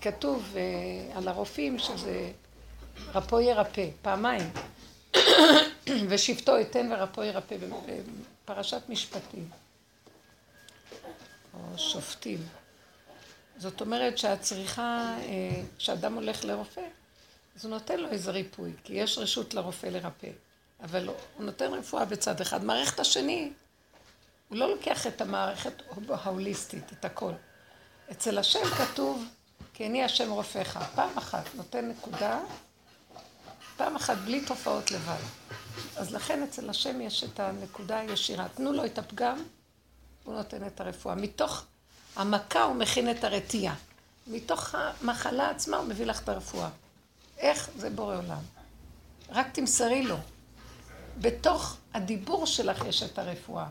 [0.01, 2.31] כתוב אה, על הרופאים שזה
[3.15, 4.51] רפו ירפא, פעמיים.
[6.09, 7.57] ושבטו אתן ורפו ירפא,
[8.45, 9.51] בפרשת משפטים.
[11.55, 12.47] או שופטים.
[13.57, 16.87] זאת אומרת שאת צריכה, אה, כשאדם הולך לרופא,
[17.57, 20.31] אז הוא נותן לו איזה ריפוי, כי יש רשות לרופא לרפא.
[20.83, 22.65] אבל הוא נותן רפואה בצד אחד.
[22.65, 23.53] מערכת השני,
[24.49, 27.33] הוא לא לוקח את המערכת ההוליסטית, את הכל.
[28.11, 29.25] אצל השם כתוב,
[29.75, 30.79] כי אני השם רופאך.
[30.95, 32.41] פעם אחת נותן נקודה,
[33.83, 35.23] פעם אחת בלי תופעות לבד.
[35.97, 38.47] אז לכן אצל השם יש את הנקודה הישירה.
[38.55, 39.43] תנו לו את הפגם,
[40.25, 41.15] הוא נותן את הרפואה.
[41.15, 41.65] מתוך
[42.17, 43.75] המכה הוא מכין את הרתיעה.
[44.27, 46.69] מתוך המחלה עצמה הוא מביא לך את הרפואה.
[47.39, 47.71] איך?
[47.77, 48.43] זה בורא עולם.
[49.31, 50.17] רק תמסרי לו.
[51.19, 53.67] בתוך הדיבור שלך יש את הרפואה.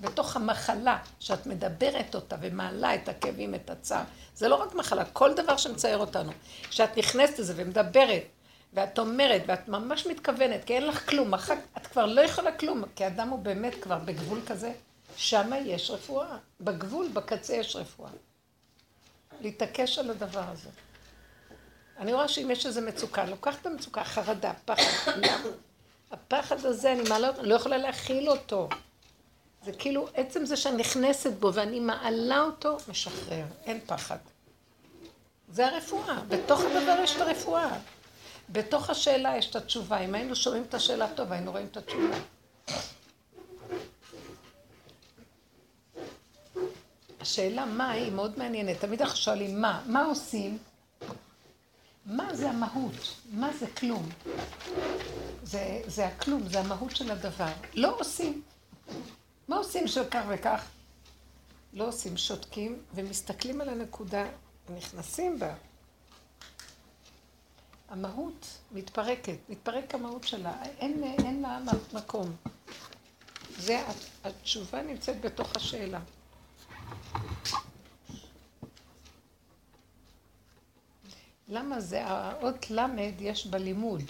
[0.00, 4.04] בתוך המחלה שאת מדברת אותה ומעלה את הכאבים, את הצער.
[4.34, 6.32] זה לא רק מחלה, כל דבר שמצייר אותנו.
[6.70, 8.22] כשאת נכנסת לזה ומדברת,
[8.72, 12.84] ואת אומרת, ואת ממש מתכוונת, כי אין לך כלום, אחר, את כבר לא יכולה כלום,
[12.96, 14.72] כי אדם הוא באמת כבר בגבול כזה,
[15.16, 16.36] שמה יש רפואה.
[16.60, 18.10] בגבול, בקצה יש רפואה.
[19.40, 20.70] להתעקש על הדבר הזה.
[21.98, 25.20] אני רואה שאם יש איזו מצוקה, לוקחת את המצוקה, חרדה, פחד.
[26.10, 28.68] הפחד הזה, אני מעלה לא יכולה להכיל אותו.
[29.64, 34.18] זה כאילו, עצם זה שאני נכנסת בו ואני מעלה אותו, משחרר, אין פחד.
[35.52, 37.78] זה הרפואה, בתוך הדבר יש את הרפואה.
[38.48, 39.98] בתוך השאלה יש את התשובה.
[39.98, 42.16] אם היינו שומעים את השאלה טוב, היינו רואים את התשובה.
[47.20, 48.80] השאלה מה היא מאוד מעניינת.
[48.80, 50.58] תמיד אנחנו שואלים מה, מה עושים?
[52.06, 53.16] מה זה המהות?
[53.32, 54.08] מה זה כלום?
[55.42, 57.52] זה, זה הכלום, זה המהות של הדבר.
[57.74, 58.42] לא עושים.
[59.48, 60.64] מה עושים של כך וכך?
[61.72, 64.26] לא עושים, שותקים ומסתכלים על הנקודה,
[64.76, 65.54] נכנסים בה.
[67.88, 71.58] המהות מתפרקת, מתפרק המהות שלה, אין, אין לה
[71.92, 72.36] מקום.
[73.58, 73.82] זה,
[74.24, 76.00] התשובה נמצאת בתוך השאלה.
[81.48, 84.02] למה זה, האות למד יש בלימוד,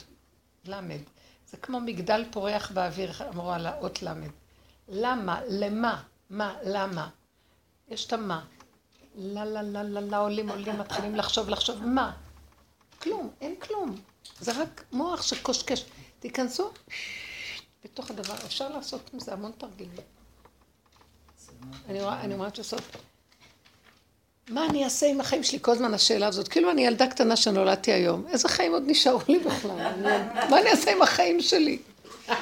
[0.64, 1.00] למד.
[1.50, 4.30] זה כמו מגדל פורח באוויר, אמרו על האות למד.
[4.88, 5.40] למה?
[5.48, 6.02] למה?
[6.30, 6.54] מה?
[6.64, 7.08] למה?
[7.88, 8.44] יש את המה.
[9.14, 12.16] לה לה לה לה לה עולים עולים מתחילים לחשוב לחשוב מה?
[13.06, 13.96] כלום, אין כלום.
[14.40, 15.84] זה רק מוח שקושקש.
[16.20, 16.70] תיכנסו
[17.84, 19.96] בתוך הדבר, אפשר לעשות עם זה המון תרגילים.
[21.88, 22.82] אני רואה, אני אומרת לעשות,
[24.48, 25.58] מה אני אעשה עם החיים שלי?
[25.62, 26.48] כל הזמן השאלה הזאת.
[26.48, 28.26] כאילו אני ילדה קטנה שנולדתי היום.
[28.28, 29.92] איזה חיים עוד נשארו לי בכלל?
[30.50, 31.78] מה אני אעשה עם החיים שלי?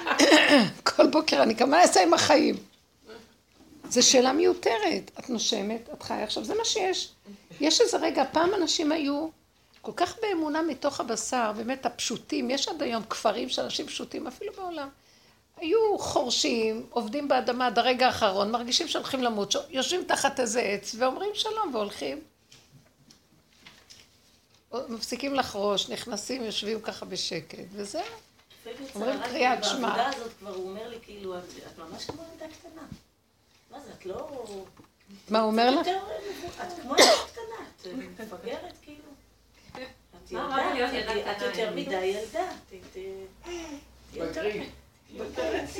[0.96, 2.56] כל בוקר אני קמה, מה אני אעשה עם החיים?
[3.90, 5.10] זו שאלה מיותרת.
[5.18, 7.12] את נושמת, את חיה עכשיו, זה מה שיש.
[7.60, 9.28] יש איזה רגע, פעם אנשים היו
[9.84, 14.52] כל כך באמונה מתוך הבשר, באמת הפשוטים, יש עד היום כפרים של אנשים פשוטים, אפילו
[14.52, 14.88] בעולם.
[15.56, 21.30] היו חורשים, עובדים באדמה עד הרגע האחרון, מרגישים שהולכים למות, יושבים תחת איזה עץ ואומרים
[21.34, 22.20] שלום והולכים.
[24.88, 28.02] מפסיקים לחרוש, נכנסים, יושבים ככה בשקט, וזהו.
[28.94, 29.88] אומרים קריאת שמע.
[29.88, 32.82] בעבודה הזאת כבר הוא אומר לי, כאילו, את ממש כמו ילדה קטנה.
[33.70, 34.28] מה זה, את לא...
[35.30, 35.88] מה הוא אומר לך?
[36.62, 39.13] את כמו ילדה קטנה, את מפגרת כאילו.
[40.30, 41.70] ילדה, ילדה את יותר?
[41.74, 42.44] מדי ילדה.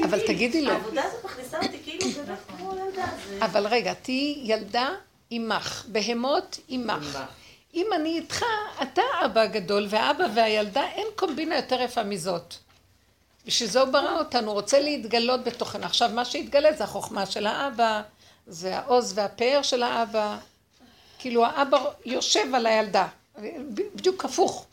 [0.05, 3.07] אבל תגידי לו, העבודה הזאת מכניסה אותי כאילו באמת כמו ילדה.
[3.40, 4.88] אבל רגע, תהיי ילדה
[5.30, 7.18] עמך, בהמות עמך.
[7.74, 8.45] אם אני איתך,
[8.82, 12.55] אתה אבא הגדול, והאבא והילדה, אין קומבינה יותר יפה מזאת.
[13.47, 15.86] בשביל זה הוא ברא אותנו, הוא רוצה להתגלות בתוכנה.
[15.86, 18.03] עכשיו, מה שהתגלה זה החוכמה של האבא,
[18.47, 20.36] זה העוז והפאר של האבא.
[21.18, 23.07] כאילו, האבא יושב על הילדה,
[23.95, 24.66] בדיוק הפוך.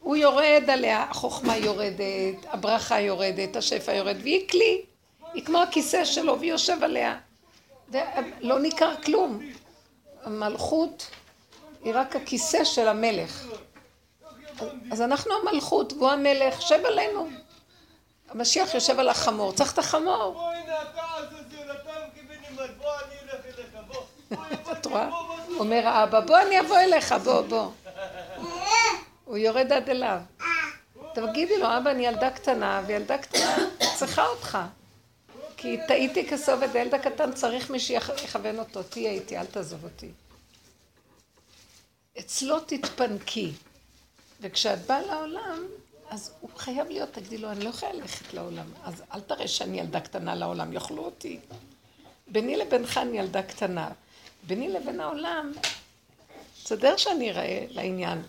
[0.00, 4.82] הוא יורד עליה, החוכמה יורדת, הברכה יורדת, השפע יורד, והיא כלי.
[5.34, 7.18] היא כמו הכיסא שלו, והיא יושב עליה.
[7.88, 9.40] ולא ניכר כלום.
[10.22, 11.10] המלכות
[11.84, 13.46] היא רק הכיסא של המלך.
[14.92, 17.28] אז אנחנו המלכות והוא המלך, שב עלינו.
[18.28, 20.50] המשיח יושב על החמור, צריך את החמור.
[24.72, 25.08] את רואה?
[25.58, 27.70] אומר האבא, בוא אני אבוא אליך, בוא, בוא.
[29.24, 30.20] הוא יורד עד אליו.
[31.14, 33.56] תגידי לו, אבא, אני ילדה קטנה, וילדה קטנה
[33.98, 34.58] צריכה אותך.
[35.56, 38.82] כי טעיתי כסובד, וילד הקטן צריך מי שיכוון אותו.
[38.82, 40.10] תהיה איתי, אל תעזוב אותי.
[42.18, 43.52] אצלו תתפנקי.
[44.40, 45.66] וכשאת באה לעולם,
[46.10, 48.66] אז הוא חייב להיות, תגידי לו, אני לא יכולה ללכת לעולם.
[48.84, 51.38] אז אל תראה שאני ילדה קטנה לעולם, יאכלו אותי.
[52.26, 53.88] ביני לבינך אני ילדה קטנה.
[54.46, 55.52] ביני לבין העולם,
[56.64, 58.22] תסדר שאני אראה לעניין.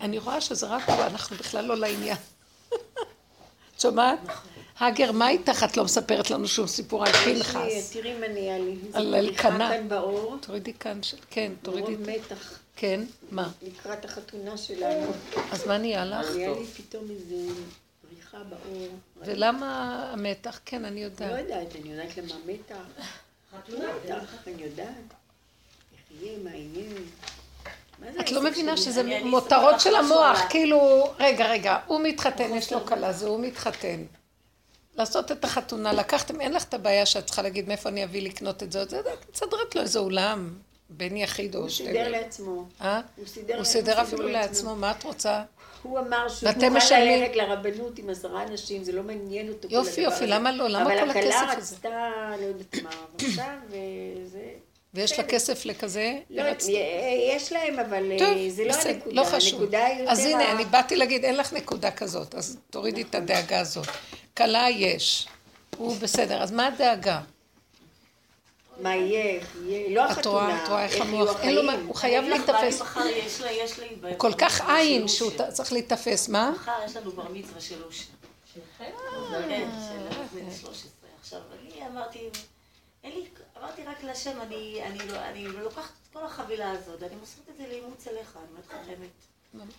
[0.00, 2.16] אני רואה שזה רק הוא, אנחנו בכלל לא לעניין.
[3.74, 4.18] את שומעת?
[4.80, 5.64] הגר, מה איתך?
[5.64, 7.92] את לא מספרת לנו שום סיפור על יש לי, פנחס.
[7.92, 8.76] תראי מה נהיה לי.
[8.92, 9.70] על אלקנה.
[10.40, 11.96] תורידי כאן, כן, תורידי.
[11.96, 13.50] מרוב מתח כן, מה?
[13.62, 15.12] לקראת החתונה שלנו.
[15.52, 16.30] אז מה נהיה לך?
[16.34, 17.54] נהיה לי פתאום איזה
[18.08, 18.88] פריחה באור.
[19.16, 20.60] ולמה המתח?
[20.64, 21.40] כן, אני לא יודעת.
[21.40, 23.04] יודעת, אני יודעת למה מתח.
[23.68, 25.14] מתח, אני יודעת.
[26.20, 26.90] יהיה, מה יהיה.
[28.20, 28.76] את לא מבינה?
[28.76, 30.40] שזה מותרות של המוח.
[30.50, 34.04] כאילו, רגע, רגע, הוא מתחתן, יש לו כלה, זה הוא מתחתן.
[34.96, 38.62] לעשות את החתונה, לקחתם, אין לך את הבעיה שאת צריכה להגיד מאיפה אני אביא לקנות
[38.62, 40.54] את זה, זה, זה, מסדרת לו איזה אולם,
[40.90, 42.10] בן יחיד או הוא שתי סידר בן.
[42.10, 42.64] לעצמו.
[42.80, 43.00] אה?
[43.16, 45.42] הוא סידר הוא סידר אפילו סידר לעצמו, מה את רוצה?
[45.82, 50.26] הוא אמר שהוא מוכן ללכת לרבנות עם עשרה אנשים, זה לא מעניין אותו יופי, יופי.
[50.26, 50.68] למה לא?
[50.68, 51.74] למה כל אבל הכסף הכלה הזה?
[51.76, 52.10] רצתה,
[52.40, 52.90] לא יודעת מה,
[53.28, 54.40] עכשיו, וזה...
[54.94, 56.18] ויש לה כסף לכזה?
[56.30, 56.72] לא, רצתה.
[57.36, 59.22] יש להם, אבל אה, זה לא הנקודה.
[59.22, 59.60] לא חשוב.
[59.60, 60.12] הנקודה היא יותר...
[60.12, 63.86] אז הנה, אני באתי להגיד, אין לך נקודה כזאת, אז תורידי את הדאגה הזאת.
[64.36, 65.28] כלה יש,
[65.76, 67.20] הוא בסדר, אז מה הדאגה?
[68.80, 69.40] מה יהיה,
[69.90, 71.74] לא החתונה, את רואה איך המוח, אין לו מה.
[71.86, 72.80] הוא חייב להיתפס.
[72.80, 73.86] מחר יש יש לי...
[74.02, 76.50] הוא כל כך עין שהוא ת- צריך להיתפס, מה?
[76.54, 78.04] מחר יש לנו בר מצווה של אושה.
[78.78, 78.90] כן,
[79.88, 79.98] של
[80.38, 80.90] בן 13.
[81.20, 82.18] עכשיו, אני אמרתי,
[83.04, 83.26] אין לי,
[83.58, 87.56] אמרתי רק להשם, אני, אני, לא, אני לוקחת את כל החבילה הזאת, אני מוסרת את
[87.56, 89.08] זה לאימוץ אליך, אני אומרת לך האמת.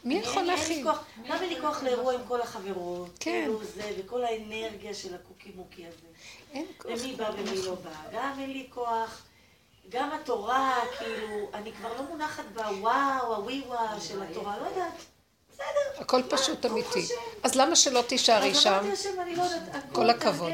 [0.04, 0.86] מי אני- יכול להכין?
[1.28, 3.10] גם אין לי כוח לאירוע עם כל החברות.
[3.20, 3.32] כן.
[3.32, 6.08] כאילו זה, וכל האנרגיה של הקוקי מוקי הזה.
[6.52, 6.92] אין כוח.
[7.00, 7.92] ומי בא ומי לא בא.
[8.12, 9.22] גם אין לי כוח,
[9.90, 14.94] גם התורה, כאילו, אני כבר לא מונחת בוואו, הווי וואו של התורה, לא יודעת.
[15.98, 17.08] הכל פשוט אמיתי.
[17.44, 18.90] אז למה שלא תישארי שם?
[19.36, 19.44] לא
[19.92, 20.52] כל הכבוד.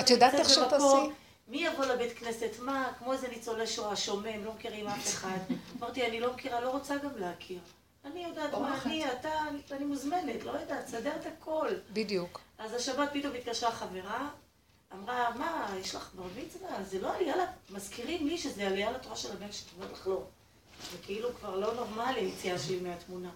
[0.00, 0.74] את יודעת איך שתעשי?
[0.74, 1.12] במקום,
[1.48, 5.38] מי יבוא לבית כנסת, מה, כמו איזה ניצולי שואה, שומם, לא מכירים אף אחד.
[5.78, 7.58] אמרתי, אני לא מכירה, לא רוצה גם להכיר.
[8.04, 9.28] אני יודעת מה אני, אתה,
[9.72, 11.68] אני- מוזמנת, לא יודעת, סדר את הכל.
[11.92, 12.40] בדיוק.
[12.58, 14.28] אז השבת פתאום התקשרה חברה,
[14.92, 16.68] אמרה, מה, יש לך בר מצווה?
[16.90, 17.34] זה לא עלייה,
[17.70, 19.46] מזכירים לי שזה עלייה לתורה של הבן.
[19.76, 20.22] אומרת לך, לא.
[20.92, 23.30] זה כאילו כבר לא נורמלי היציאה שלי מהתמונה.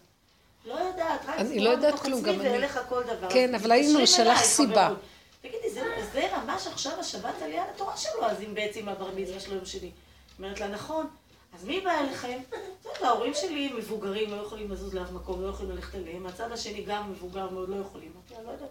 [0.64, 2.38] לא יודעת, רק אני סגורה לא יודעת בתוך עצמי גם.
[2.40, 3.30] ואליך כל דבר.
[3.30, 4.95] כן, אבל היינו, אליי, סיבה.
[5.40, 5.70] תגידי,
[6.12, 9.90] זה, ממש עכשיו השבת עלייה לתורה שלו, אז אם בעצם הבר מצווה שלו יום שני.
[10.38, 11.07] אומרת לה, נכון.
[11.55, 12.38] אז מי בא אליכם?
[13.05, 16.26] ההורים שלי מבוגרים, לא יכולים לזוז לאף מקום, לא יכולים ללכת אליהם.
[16.26, 18.12] הצד השני גם מבוגר מאוד, לא יכולים.
[18.14, 18.68] אמרתי לא יודעת.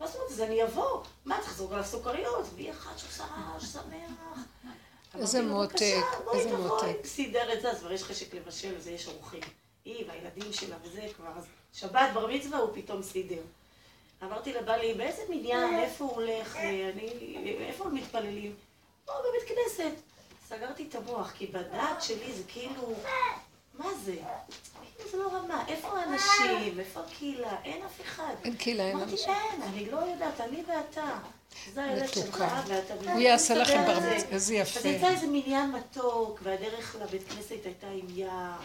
[0.00, 0.30] מה זאת אומרת?
[0.30, 1.02] אז אני אבוא.
[1.24, 2.46] מה, צריך לזרוק עליו סוכריות?
[2.54, 4.38] והיא אחת שעושה רעש, שמח.
[5.14, 7.06] איזה מותק, "בבקשה, בואי איזה תבואי." מותק.
[7.06, 9.40] סידר את זה, אז כבר יש חשק לבשל, אז יש אורחים.
[9.84, 13.42] היא והילדים שלה וזה כבר, אז שבת בר מצווה הוא פתאום סידר.
[14.22, 18.54] אמרתי לבעלי, באיזה מניין, איפה הוא הולך, אני, איפה הם מתפללים?
[19.04, 19.92] פה בבית כנסת.
[20.48, 22.94] סגרתי את המוח, כי בדעת שלי זה כאילו,
[23.78, 24.14] מה זה?
[24.96, 25.64] כאילו זה לא רמה.
[25.68, 26.80] איפה האנשים אנשים?
[26.80, 27.56] איפה הקהילה?
[27.64, 28.34] אין אף אחד.
[28.44, 29.32] אין קהילה, אין אמרתי, אנשים.
[29.32, 31.18] אין, אני לא יודעת, אני ואתה.
[31.74, 32.44] זה הילד שלך.
[32.66, 33.12] ואתה...
[33.12, 34.16] הוא יעשה לכם בר על זה.
[34.16, 34.78] מצווה, איזה יפה.
[34.78, 38.56] אז הייתה איזה מניין מתוק, והדרך לבית כנסת הייתה עם יער.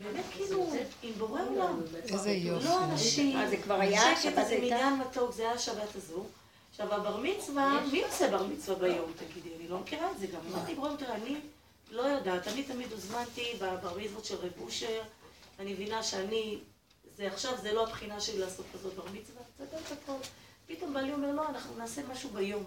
[0.00, 1.80] באמת כאילו, עם בורא עולם.
[2.08, 2.64] איזה יופי.
[2.64, 3.36] לא אנשים.
[3.36, 4.12] אה, זה כבר היה?
[4.12, 4.76] השבת איזה הייתה?
[4.76, 6.24] מניין מתוק, זה היה השבת הזו.
[6.70, 9.48] עכשיו, הבר מצווה, מי עושה בר מצווה ביום, תגידי?
[9.60, 10.40] אני לא מכירה את זה גם.
[10.52, 11.36] אמרתי, בואו תראה, אני
[11.90, 12.48] לא יודעת.
[12.48, 15.02] אני תמיד הוזמנתי בבר מצוות של רב אושר.
[15.58, 16.58] אני מבינה שאני,
[17.16, 19.42] זה עכשיו, זה לא הבחינה שלי לעשות כזאת בר מצווה.
[19.58, 20.12] צדק הכל.
[20.66, 22.64] פתאום בעלי אומר, לא, אנחנו נעשה משהו ביום.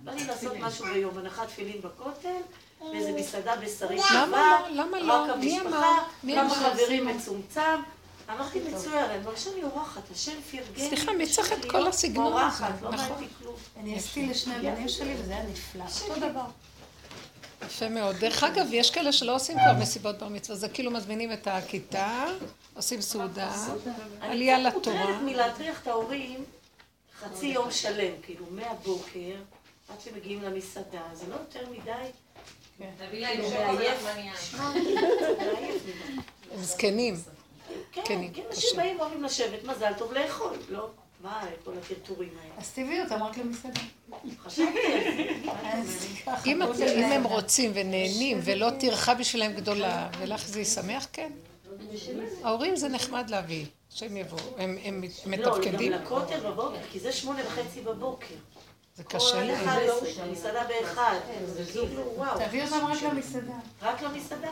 [0.00, 2.40] בא לי לעשות משהו ביום, הנחת תפילין בכותל,
[2.80, 4.84] באיזה מסעדה בשרית למה טובה, לא?
[4.84, 5.32] למה לא?
[5.32, 5.76] רק מי אמר?
[6.22, 6.72] המשפחה, כמה?
[6.72, 7.80] חברים מצומצם.
[8.30, 10.88] אמרתי מצוין, אני מרגישה לי אורחת, השם פרגן.
[10.88, 12.44] סליחה, מי צריך את כל הסגנון הזה?
[12.44, 13.10] אורחת, לא נכון.
[13.10, 13.56] מעניין כלום.
[13.76, 15.84] אני עשיתי לשני הבנים שלי וזה היה נפלא.
[16.02, 16.44] אותו דבר.
[17.66, 18.16] יפה מאוד.
[18.16, 22.24] דרך אגב, יש כאלה שלא עושים כבר מסיבות בר מצווה, זה כאילו מזמינים את הכיתה,
[22.74, 23.52] עושים סעודה,
[24.20, 24.96] עלייה אני קצת לתורה.
[24.96, 26.44] מוטרדת מלהטריח את ההורים
[27.20, 29.34] חצי יום שלם, כאילו מהבוקר
[29.88, 31.90] עד שמגיעים למסעדה, זה לא יותר מדי.
[33.12, 34.62] להם כאילו.
[36.52, 37.16] הם זקנים.
[37.92, 38.42] כן, כן, כן.
[38.50, 40.88] אנשים באים ואומרים לשבת, מזל טוב לאכול, לא?
[41.24, 42.54] מה כל הטרטורים האלה?
[42.58, 43.80] אז תביאי אותם רק למסעדה.
[44.38, 45.52] חשבתי על זה.
[45.62, 47.24] אז ככה, אם כל הם.
[47.24, 51.32] רוצים ונהנים ולא טרחה בשבילם גדולה, ולך זה ישמח, כן.
[52.42, 57.12] ההורים זה נחמד להביא, שהם יבואו, הם הם לא, גם מתפקדים, לכותל בבוקר, כי זה
[57.12, 58.34] שמונה וחצי בבוקר.
[58.96, 59.68] זה כל קשה להם.
[59.68, 61.18] 11, המסעדה באחד.
[61.46, 62.38] זה כאילו, וואו.
[62.38, 63.52] תביאי אותם רק למסעדה.
[63.82, 64.50] רק למסעדה?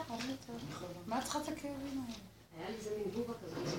[1.06, 2.18] מה את צריכה את הכאבים האלה?
[2.58, 3.74] היה לי איזה מין בובה כזאת.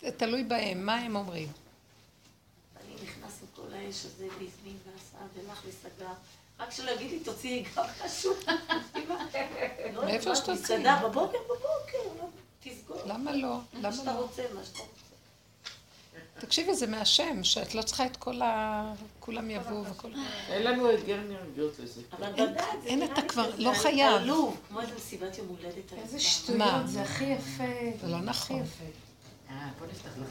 [0.00, 1.48] זה תלוי בהם, מה הם אומרים.
[2.76, 6.12] אני נכנס עם כל האש הזה והזמין ועשה ולך וסגר.
[6.60, 8.32] רק שלא יגיד לי, תוציאי גם משהו.
[9.94, 10.78] לא מאיפה יודעת, שתוציאי?
[10.78, 12.28] מסעדה בבוקר, בבוקר, לא,
[12.62, 13.00] תסגור.
[13.06, 13.58] למה לא?
[13.82, 14.20] מה שאתה לא?
[14.20, 14.92] רוצה, מה שאתה רוצה.
[16.40, 18.92] תקשיבי, זה מהשם, שאת לא צריכה את כל ה...
[19.20, 20.08] כולם יבואו וכל...
[20.48, 22.00] אין לנו את גרנר להיות לזה.
[22.12, 24.22] אבל אין- בדעת אין אתה כבר לא חייב.
[24.68, 25.92] כמו איזה מסיבת יום הולדת.
[25.92, 26.20] איזה.
[26.20, 26.86] שטויות?
[26.86, 27.64] זה הכי יפה.
[28.00, 28.62] זה לא נכון.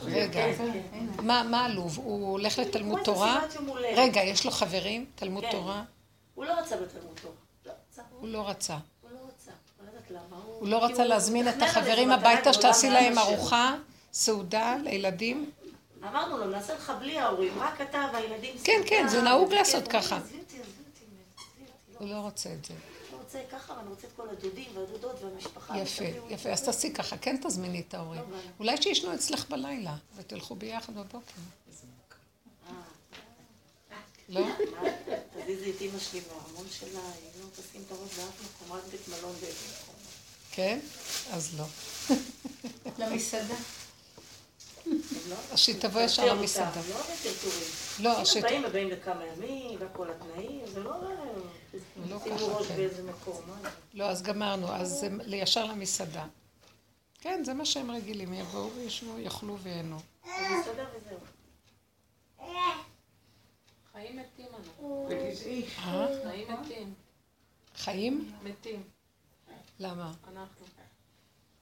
[0.03, 1.25] רגע, כן, כן.
[1.27, 1.97] מה עלוב?
[1.97, 3.41] הוא הולך לתלמוד תורה?
[3.95, 5.05] רגע, יש לו חברים?
[5.15, 5.51] תלמוד כן.
[5.51, 5.83] תורה?
[6.35, 7.33] הוא לא רצה בתלמוד תורה.
[7.65, 7.71] לא.
[8.19, 8.77] הוא לא רצה.
[9.01, 9.51] הוא לא רצה.
[10.61, 13.17] לא לא להזמין את החברים הביתה שתעשי להם.
[13.17, 13.75] ארוחה,
[14.13, 15.51] סעודה לילדים?
[16.03, 18.55] אמרנו לו, נעשה לך בלי ההורים, רק אתה והילדים.
[18.63, 19.53] כן, כן, זה נהוג.
[19.53, 20.19] לעשות ככה.
[21.97, 22.73] הוא לא רוצה את זה.
[23.37, 25.77] רוצה ככה, ואני רוצה את כל הדודים והדודות והמשפחה.
[25.77, 26.03] יפה.
[26.29, 26.49] יפה.
[26.49, 28.21] אז תעשי ככה, כן תזמיני את ההורים.
[28.31, 28.37] לא.
[28.59, 31.19] אולי שישנו אצלך בלילה, ותלכו ביחד בבוקר.
[34.29, 34.41] לא?
[35.43, 39.07] תזיזי את אימא שלי מהארמון שלה, היא לא תשים את הראש באף מקום, רק בית
[39.07, 39.95] מלון באיזה מקום.
[40.51, 40.79] כן?
[41.31, 41.65] אז לא.
[42.97, 43.55] למסעדה.
[45.29, 45.35] לא?
[45.51, 46.81] אז שהיא תבוא ישר למסעדה.
[46.89, 47.67] לא בטרטורים.
[47.99, 48.17] לא.
[48.17, 50.91] הם באים, הם באים לכמה ימים, וכל התנאים, זה לא...
[52.09, 52.75] לא שימו ככה, ראש כן.
[52.75, 53.41] באיזה מקום?
[53.93, 56.25] לא, אז גמרנו, אז ישר למסעדה.
[57.21, 59.97] כן, זה מה שהם רגילים, יבואו וישבו, יאכלו וייהנו.
[60.25, 61.17] מסעדה וזהו.
[63.91, 65.09] חיים מתים אנחנו.
[65.77, 66.07] אה?
[66.23, 66.93] חיים מתים.
[67.75, 68.31] חיים?
[68.43, 68.83] מתים.
[69.79, 70.13] למה?
[70.27, 70.65] אנחנו.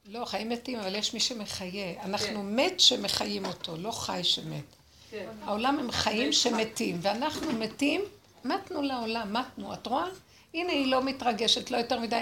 [0.06, 2.04] לא, חיים מתים, אבל יש מי שמחיה.
[2.04, 4.64] אנחנו מת שמחיים אותו, לא חי שמת.
[5.10, 5.30] כן.
[5.42, 8.02] העולם הם חיים שמתים, ואנחנו מתים,
[8.46, 9.74] מתנו לעולם, מתנו.
[9.74, 10.06] את רואה?
[10.54, 12.22] הנה, היא לא מתרגשת, לא יותר מדי.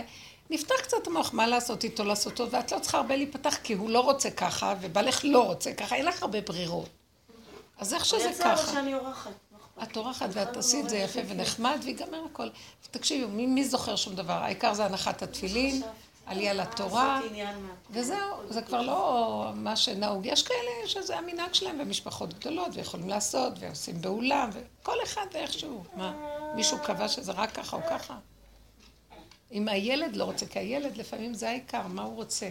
[0.49, 3.89] נפתח קצת המוח, מה לעשות איתו, לעשות אותו, ואת לא צריכה הרבה להיפתח, כי הוא
[3.89, 6.89] לא רוצה ככה, ובעלך לא רוצה ככה, אין לך הרבה ברירות.
[7.77, 8.71] אז איך שזה יצא לו ככה.
[8.71, 9.31] שאני אורחת.
[9.83, 12.47] את אורחת ואת תעשי את זה יפה ונחמד, ויגמר הכל.
[12.91, 14.33] תקשיבו, מי, מי זוכר שום דבר?
[14.33, 15.81] העיקר זה הנחת התפילין,
[16.25, 17.21] עלייה לתורה.
[17.89, 20.25] וזהו, זה כבר לא מה שנהוג.
[20.25, 25.83] יש כאלה שזה המנהג שלהם במשפחות גדולות, ויכולים לעשות, ועושים באולם, וכל אחד ואיכשהו.
[25.95, 26.13] מה,
[26.55, 28.17] מישהו קבע שזה רק ככה או ככה?
[29.51, 32.49] אם הילד לא רוצה, כי הילד לפעמים זה העיקר, מה הוא רוצה?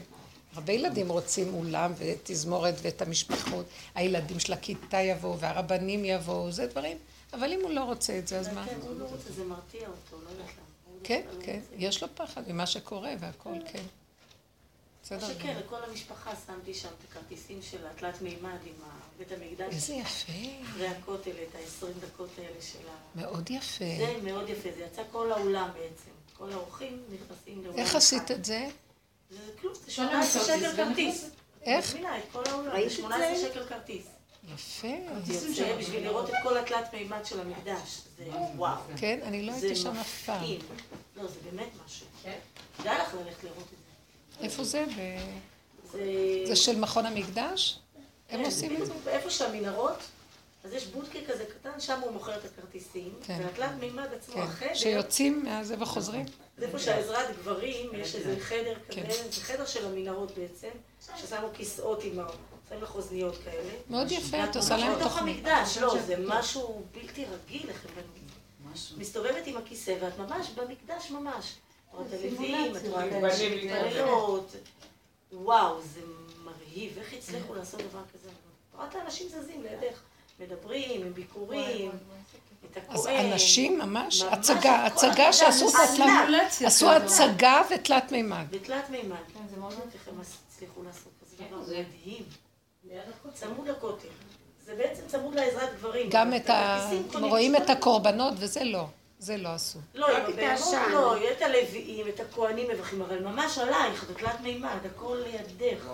[0.54, 6.96] הרבה ילדים רוצים אולם ותזמורת ואת המשפחות, הילדים של הכיתה יבואו והרבנים יבואו, זה דברים,
[7.32, 8.66] אבל אם הוא לא רוצה את זה, אז מה?
[8.66, 10.71] כן, הוא לא רוצה, זה מרתיע אותו, לא יודעת למה.
[11.04, 11.60] כן, כן.
[11.76, 13.82] יש לו פחד ממה שקורה והכל, כן.
[15.02, 15.62] בסדר שכן, גמור.
[15.64, 18.72] לכל המשפחה שמתי שם את הכרטיסים של התלת מימד עם
[19.18, 19.74] בית המקדש.
[19.74, 20.32] איזה יפה,
[20.62, 23.20] אחרי הכותל, את ה-20 דקות האלה של ה...
[23.20, 23.84] מאוד יפה.
[23.98, 26.10] זה מאוד יפה, זה יצא כל האולם בעצם.
[26.38, 27.78] כל האורחים נכנסים לאולם.
[27.78, 27.94] איך.
[27.96, 28.68] עשית את זה?
[29.30, 31.30] זה כלום, זה שונה 18 מכרטיס, שקל כרטיס.
[31.62, 31.96] איך?
[31.96, 33.48] את כל האולם, זה את 18 זה?
[33.48, 34.06] שקל כרטיס.
[34.54, 34.88] יפה.
[35.24, 38.00] זה בשביל לראות את כל התלת מימד של המקדש.
[38.16, 38.24] זה
[38.56, 38.76] וואו.
[38.96, 40.36] כן, אני לא זה הייתי שם אף פעם.
[40.36, 40.60] מפעים.
[41.16, 42.06] לא, זה באמת משהו.
[42.78, 43.78] כדאי לך ללכת לראות את
[44.38, 44.44] זה.
[44.44, 44.84] איפה זה?
[45.92, 46.44] זה...
[46.46, 47.78] זה של מכון המקדש?
[48.30, 48.92] הם כן, עושים את זה?
[49.06, 49.98] איפה שהמנהרות,
[50.64, 53.14] אז יש בודקה כזה קטן, שם הוא מוכר את הכרטיסים.
[53.26, 53.40] כן.
[53.44, 54.40] והתלת מימד עצמו, כן.
[54.40, 56.26] החדר, שיוצאים מהזה וחוזרים?
[56.58, 59.06] זה איפה שהעזרת גברים, יש איזה חדר כן.
[59.06, 60.68] כזה, זה חדר של המנהרות בעצם,
[61.00, 62.26] ששמו כיסאות עם ה...
[62.72, 63.72] שמים לך אוזניות כאלה.
[63.90, 65.46] מאוד יפה, את עושה ממש להם בתוך תוכנית.
[65.46, 68.02] המקדש, לא, זה משהו בלתי רגיל איך הם
[68.96, 71.54] מסתובבת עם הכיסא, ואת ממש במקדש ממש.
[71.88, 74.52] את רואה את הלוויים, את רואה את הנשים מתפללות.
[75.32, 76.00] וואו, זה
[76.44, 78.28] מרהיב, איך הצליחו לעשות דבר כזה?
[78.28, 80.00] את רואה את האנשים זזים לידך,
[80.40, 81.90] מדברים, עם ביקורים,
[82.70, 82.78] את.
[82.88, 88.44] אז אנשים ממש, הצגה, את הצגה שעשו את הצגה ותלת מימד.
[88.50, 89.16] בתלת מימד.
[89.34, 92.24] כן, זה מאוד איך הם הצליחו לעשות כזה דבר מדהים.
[93.34, 94.08] צמוד לכותל.
[94.64, 96.08] זה בעצם צמוד לעזרת גברים.
[96.10, 96.90] גם את ה...
[97.20, 98.86] רואים את הקורבנות וזה לא,
[99.18, 99.78] זה לא עשו.
[99.94, 100.90] לא, עם את הבהמות.
[100.90, 105.84] לא, את הלוויים, את הכוהנים מברכים, אבל ממש עלייך, בתלת מימד, הכל לידך.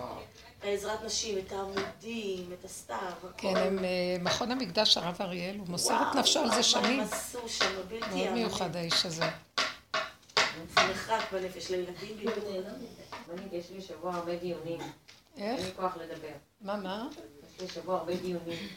[0.62, 3.28] העזרת נשים, את העמודים, את הסתיו, הכל.
[3.36, 6.62] כן, הם, אה, מכון המקדש הרב אריאל, הוא מוסר את וואו, נפשו על זה מה
[6.62, 7.00] שנים.
[7.00, 8.34] הם עשו שם, בלתי מאוד.
[8.34, 9.24] מיוחד האיש הזה.
[10.74, 12.16] זה נחרק בנפש לילדים
[13.52, 14.80] יש לי שבוע הרבה דיונים.
[15.38, 15.66] אין איך?
[15.66, 16.28] לי כוח לדבר.
[16.60, 17.08] מה, מה?
[17.64, 18.68] יש שבוע הרבה דיונים.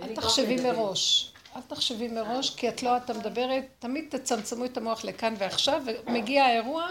[0.00, 0.56] אין אל תחשבי.
[0.56, 1.32] מראש.
[1.56, 6.44] אל תחשבי מראש, כי את לא, את מדברת, תמיד תצמצמו את המוח לכאן ועכשיו, ומגיע
[6.44, 6.88] האירוע,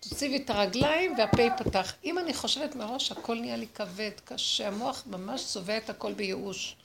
[0.00, 1.94] תוציבי את הרגליים והפה ייפתח.
[2.04, 6.76] אם אני חושבת מראש, הכל נהיה לי כבד, קשה, המוח ממש צובע את הכל בייאוש.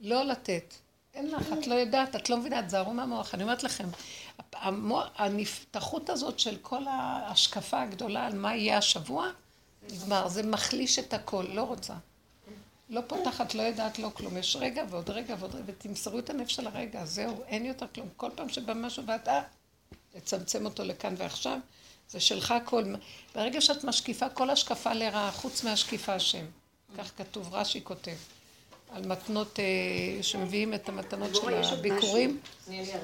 [0.00, 0.74] לא לתת.
[1.14, 3.34] אין לך, את לא יודעת, את לא מבינה, תזהרו מהמוח.
[3.34, 3.88] אני אומרת לכם,
[4.52, 9.28] המוח, הנפתחות הזאת של כל ההשקפה הגדולה על מה יהיה השבוע,
[9.90, 10.28] נגמר.
[10.28, 11.94] זה מחליש את הכל, לא רוצה.
[12.90, 14.36] לא פותחת, לא יודעת, לא כלום.
[14.36, 18.08] יש רגע ועוד רגע ועוד רגע, ותמסרו את הנפש על הרגע, זהו, אין יותר כלום.
[18.16, 19.42] כל פעם שבא משהו ואת, אה,
[20.16, 21.58] לצמצם אותו לכאן ועכשיו,
[22.08, 22.84] זה שלך הכל.
[23.34, 26.44] ברגע שאת משקיפה, כל השקפה לרעה, חוץ מהשקיפה השם.
[26.98, 28.14] כך כתוב, רש"י כותב.
[28.90, 29.64] על מתנות, אה,
[30.22, 31.40] שמביאים את המתנות של
[31.74, 32.40] הביקורים.
[32.68, 32.98] הרגע.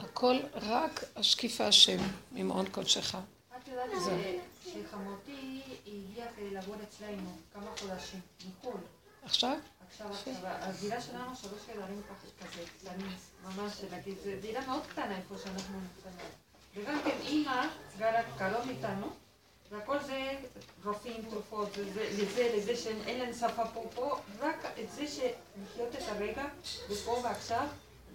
[0.00, 1.96] הכל רק השקיפה השם,
[2.32, 3.14] ממעון קודשך.
[3.14, 3.18] ש-
[4.72, 8.80] שחמותי הגיעה כדי לעבוד אצלנו כמה חודשים, מחו"ל.
[9.22, 9.56] עכשיו?
[9.88, 15.38] עכשיו, עכשיו, הדירה שלנו שלוש ככה, כזה, קטנים, ממש, נגיד, זו דירה מאוד קטנה איפה
[15.38, 16.30] שאנחנו נמצאים.
[16.74, 17.66] וגם כן אימא
[17.98, 19.06] גרה קרוב איתנו,
[19.70, 20.38] והכל זה
[20.84, 26.44] רופאים, תרופות, לזה, לזה שאין להם שפה פה, פה, רק את זה שלחיות את הרגע,
[26.90, 27.66] ופה ועכשיו,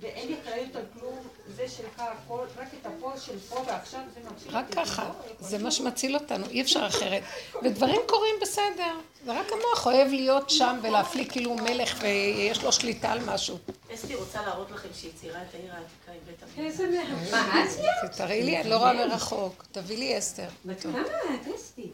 [0.04, 1.20] ואין לי אחריות על כלום,
[1.56, 5.48] זה שלך הכל, רק את הפה של פה ועכשיו, זה רק אותי, ככה, לא?
[5.48, 7.24] זה מה שמציל אותנו, אי אפשר אחרת.
[7.64, 8.96] ודברים קורים בסדר.
[9.26, 13.58] זה רק המוח אוהב להיות שם ולהפליא כאילו הוא מלך ויש לו שליטה על משהו.
[13.94, 16.60] אסתי רוצה להראות לכם שהיא ציירה את העיר העתיקה עם בית המקדש.
[16.60, 17.32] איזה מלך.
[17.32, 18.16] מה, ציירת?
[18.18, 19.66] תראי לי, אני לא רואה מרחוק.
[19.72, 20.48] תביא לי אסתר.
[20.66, 21.90] בת כמה את, אסתי?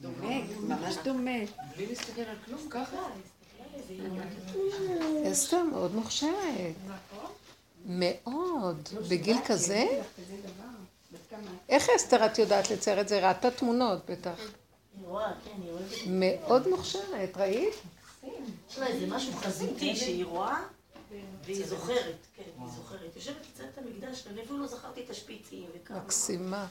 [0.00, 1.38] דומה, ממש דומה.
[1.76, 2.96] בלי להסתכל על כלום, ככה.
[5.32, 6.74] אסתר מאוד מוכשרת.
[7.86, 8.88] מאוד.
[9.08, 10.02] בגיל כזה?
[11.68, 13.28] איך אסתר את יודעת לצייר את זה?
[13.28, 14.30] ראתה תמונות בטח.
[14.36, 16.20] כן.
[16.20, 17.74] מאוד מוכשרת, ראית?
[18.70, 20.62] יש לה איזה משהו חזותי שהיא רואה,
[21.44, 23.16] והיא זוכרת, כן, היא זוכרת.
[23.16, 25.98] יושבת את המקדש, ואני אפילו לא זכרתי את השפיצים וכמה.
[25.98, 26.66] מקסימה,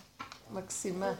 [0.51, 1.13] מקסימה.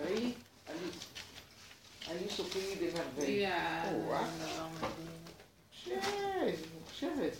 [0.00, 0.32] ראי,
[0.68, 0.76] אני-
[2.08, 3.44] אני סופי דנרבי.
[3.46, 4.28] או-אה.
[5.84, 7.32] מוכשרת, מוכשרת.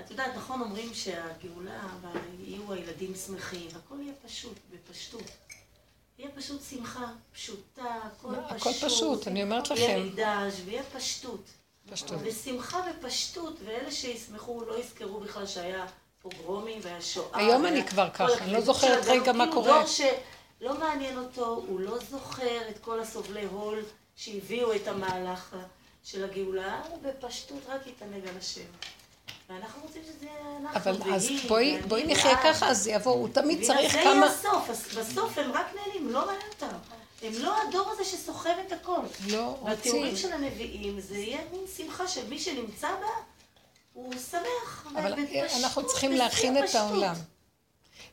[0.00, 1.88] את יודעת, נכון אומרים שהגאולה,
[2.38, 5.22] יהיו הילדים שמחים, הכל יהיה פשוט, בפשטות.
[6.18, 8.60] יהיה פשוט שמחה פשוטה, הכל פשוט.
[8.60, 10.06] הכל פשוט, אני אומרת יהיה לכם.
[10.08, 11.44] מקדש, ויהיה פשטות.
[11.90, 12.18] פשטות.
[12.24, 15.86] ושמחה ופשטות, ואלה שישמחו לא יזכרו בכלל שהיה
[16.22, 17.38] פוגרומים והיה שואה.
[17.38, 19.04] היום אני כבר ככה, אני לא זוכרת.
[19.06, 19.78] רגע מה קורה.
[19.78, 23.82] דור שלא מעניין אותו, הוא לא זוכר את כל הסובלי הול
[24.16, 25.56] שהביאו את המהלך
[26.04, 28.60] של הגאולה, הוא בפשטות רק יתענג על השם.
[29.48, 32.36] ואנחנו רוצים שזה יהיה אנחנו, אבל אז בואי, בואי נחיה.
[32.42, 34.26] ככה, אז יבואו, הוא תמיד צריך זה יהיה כמה...
[34.26, 36.76] הסוף, בסוף הם רק נהנים, לא מעניין אותם.
[37.22, 39.00] הם לא הדור הזה שסוחב את הכל.
[39.28, 40.16] לא בתיאורים רוצים.
[40.16, 43.06] של הנביאים זה יהיה מין שמחה של מי שנמצא בה,
[44.04, 44.86] הוא שמח.
[44.96, 45.14] אבל
[45.58, 46.74] אנחנו צריכים להכין את.
[46.74, 47.14] העולם.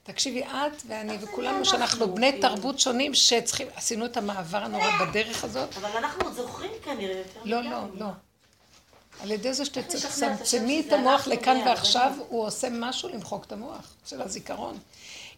[0.03, 2.49] תקשיבי, את ואני וכולנו, אנחנו, שאנחנו בני כאילו.
[2.49, 5.77] תרבות שונים, שצריכים, עשינו את המעבר הנורא בדרך הזאת.
[5.77, 7.61] אבל אנחנו עוד זוכרים כנראה יותר לא.
[7.61, 8.07] לא, לא.
[9.21, 12.13] על ידי זה שתצמצמי את המוח לכאן בני ועכשיו.
[12.27, 14.77] הוא עושה משהו למחוק את המוח של הזיכרון.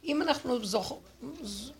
[0.04, 0.60] אם אנחנו.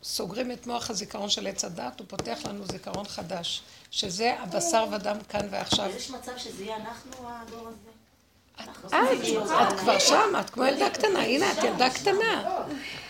[0.03, 3.61] סוגרים את מוח הזיכרון של עץ הדת, הוא פותח לנו זיכרון חדש,
[3.91, 5.89] שזה הבשר ודם כאן ועכשיו.
[5.95, 7.99] יש מצב שזה יהיה אנחנו הדור הזה?
[8.88, 12.60] את, כבר שם, את כמו ילדה קטנה, הנה את ילדה קטנה.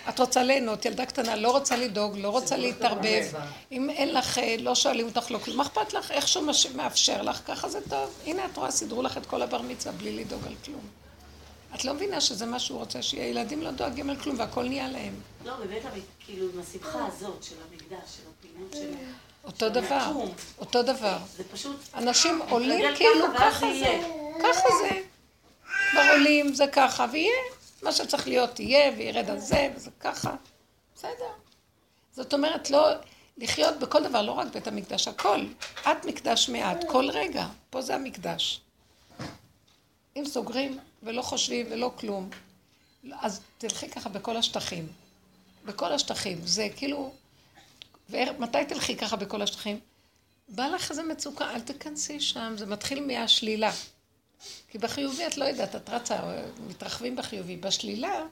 [0.10, 3.26] את רוצה ליהנות, ילדה קטנה, לא רוצה לדאוג, לא רוצה להתערבב.
[3.72, 6.12] אם אין לך, אה, לא שואלים אותך לא כלום, מה אכפת לך?
[6.12, 6.46] איך שהוא
[6.76, 8.10] מאפשר לך, ככה זה טוב.
[8.26, 10.82] הנה את רואה, סידרו לך את כל הבר מצווה בלי לדאוג על כלום.
[11.76, 15.14] את לא מבינה שזה מה שהוא רוצה, שהילדים לא דואגים על כלום והכל נהיה להם.
[15.46, 15.82] לא, באמת,
[16.26, 19.06] כאילו, עם השמחה הזאת של המקדש, של הפעילות של...
[19.46, 20.12] אותו דבר,
[20.60, 21.18] אותו דבר.
[21.38, 21.76] זה פשוט...
[21.96, 24.00] אנשים עולים כאילו ככה, זה.
[24.44, 25.00] ככה זה.
[25.92, 27.42] כבר עולים, זה ככה, ויהיה.
[27.82, 30.36] מה שצריך להיות יהיה, וירד על זה, וזה ככה.
[30.96, 31.32] בסדר.
[32.12, 32.94] זאת אומרת, לא...
[33.40, 35.46] לחיות בכל דבר, לא רק בית המקדש, הכל.
[35.82, 37.48] את מקדש מעט, כל רגע.
[37.70, 38.62] פה זה המקדש.
[40.16, 42.30] אם סוגרים ולא חושבים ולא כלום,
[43.12, 44.88] אז תלכי ככה בכל השטחים.
[45.66, 46.38] בכל השטחים.
[46.44, 47.14] זה כאילו...
[48.10, 49.80] ומתי תלכי ככה בכל השטחים?
[50.50, 53.72] בא לך איזה מצוקה, אל תיכנסי שם, זה מתחיל מהשלילה.
[54.68, 56.20] כי בחיובי את לא יודעת, את רצה,
[56.68, 57.58] מתרחבים בחיובי.
[57.58, 58.24] בשלילה,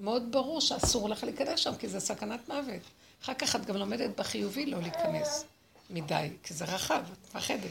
[0.00, 2.82] מאוד ברור שאסור לך להיכנס שם, כי זה סכנת מוות.
[3.22, 5.44] אחר כך את גם לומדת בחיובי לא להיכנס
[5.90, 7.70] מדי, כי זה רחב, את מפחדת.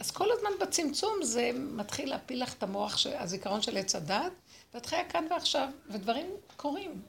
[0.00, 4.32] אז כל הזמן בצמצום זה מתחיל להפיל לך את המוח, של- הזיכרון של עץ הדת,
[4.74, 7.02] ואת חיה כאן ועכשיו, ודברים קורים.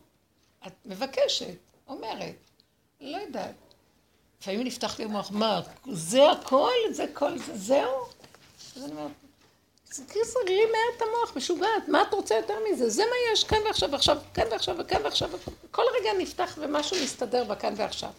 [0.68, 1.56] את מבקשת,
[1.88, 2.36] אומרת,
[3.02, 3.56] לא יודעת.
[4.42, 6.72] לפעמים נפתח לי המוח, מה, זה הכל?
[6.92, 7.90] זה כל זה, זהו?
[8.78, 9.12] אז אני אומרת,
[9.92, 12.90] סגרי מהר את המוח, משוגעת, מה את רוצה יותר מזה?
[12.90, 15.30] זה מה יש כאן ועכשיו, ועכשיו, כאן ועכשיו, וכאן ועכשיו,
[15.72, 18.10] כל רגע נפתח ומשהו מסתדר בכאן ועכשיו.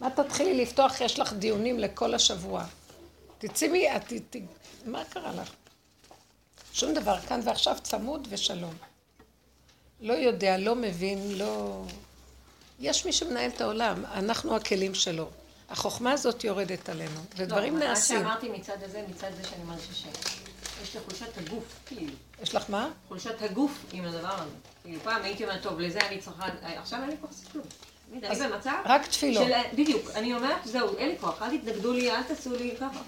[0.00, 1.00] מה תתחילי לפתוח?
[1.00, 2.64] יש לך דיונים לכל השבוע.
[3.38, 3.74] תצאי מ...
[3.96, 4.36] את- ת-
[4.84, 5.50] מה קרה לך?
[6.72, 8.74] שום דבר, כאן ועכשיו צמוד ושלום.
[10.00, 11.82] לא יודע, לא מבין, לא...
[12.80, 15.28] יש מי שמנהל את העולם, אנחנו הכלים שלו.
[15.70, 18.16] החוכמה הזאת יורדת עלינו, ודברים לא, נעשים.
[18.22, 20.08] מה שאמרתי מצד הזה, מצד זה שאני מרגישה
[20.84, 22.12] שיש לי חולשת הגוף, כאילו.
[22.42, 22.88] יש לך מה?
[23.08, 24.50] חולשת הגוף עם הדבר הזה.
[24.84, 26.44] כאילו, פעם הייתי אומרת, טוב, לזה אני צריכה...
[26.62, 27.64] עכשיו אין לי כוח לעשות כלום.
[28.12, 28.20] אני
[28.50, 28.70] במצב...
[28.84, 29.44] רק תפילות.
[29.46, 33.00] של- בדיוק, אני אומרת, זהו, אין לי כוח, אל תתנגדו לי, אל תעשו לי ככה.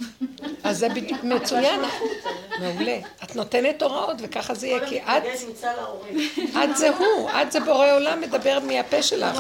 [0.65, 1.81] אז זה בדיוק מצוין,
[2.61, 2.99] מעולה.
[3.25, 5.23] את נותנת הוראות וככה זה יהיה, כי את.
[6.65, 9.37] את זה הוא, את זה בורא עולם מדבר מהפה שלך.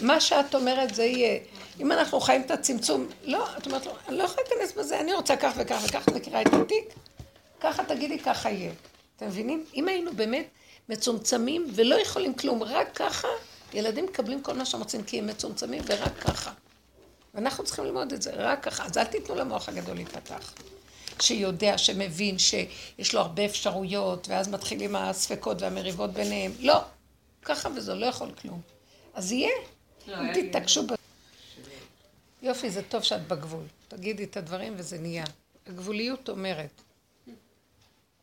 [0.00, 1.38] מה שאת אומרת זה יהיה.
[1.80, 5.14] אם אנחנו חיים את הצמצום, לא, את אומרת לו, אני לא יכולה להיכנס בזה, אני
[5.14, 6.94] רוצה כך וכך וכך, מכירה את התיק,
[7.60, 8.72] ככה תגידי, ככה יהיה.
[9.16, 9.64] אתם מבינים?
[9.74, 10.46] אם היינו באמת
[10.88, 13.28] מצומצמים ולא יכולים כלום, רק ככה,
[13.74, 16.52] ילדים מקבלים כל מה שהם רוצים, כי הם מצומצמים ורק ככה.
[17.34, 18.84] ואנחנו צריכים ללמוד את זה, רק ככה.
[18.84, 20.54] אז אל תיתנו למוח הגדול להיפתח.
[21.20, 26.52] שיודע, שמבין, שיש לו הרבה אפשרויות, ואז מתחילים הספקות והמריבות ביניהם.
[26.60, 26.80] לא,
[27.42, 28.60] ככה וזו, לא יכול כלום.
[29.14, 29.50] אז יהיה,
[30.06, 30.95] לא, אם תתעקשו ב...
[32.42, 33.64] יופי, זה טוב שאת בגבול.
[33.88, 35.24] תגידי את הדברים וזה נהיה.
[35.66, 36.82] הגבוליות אומרת.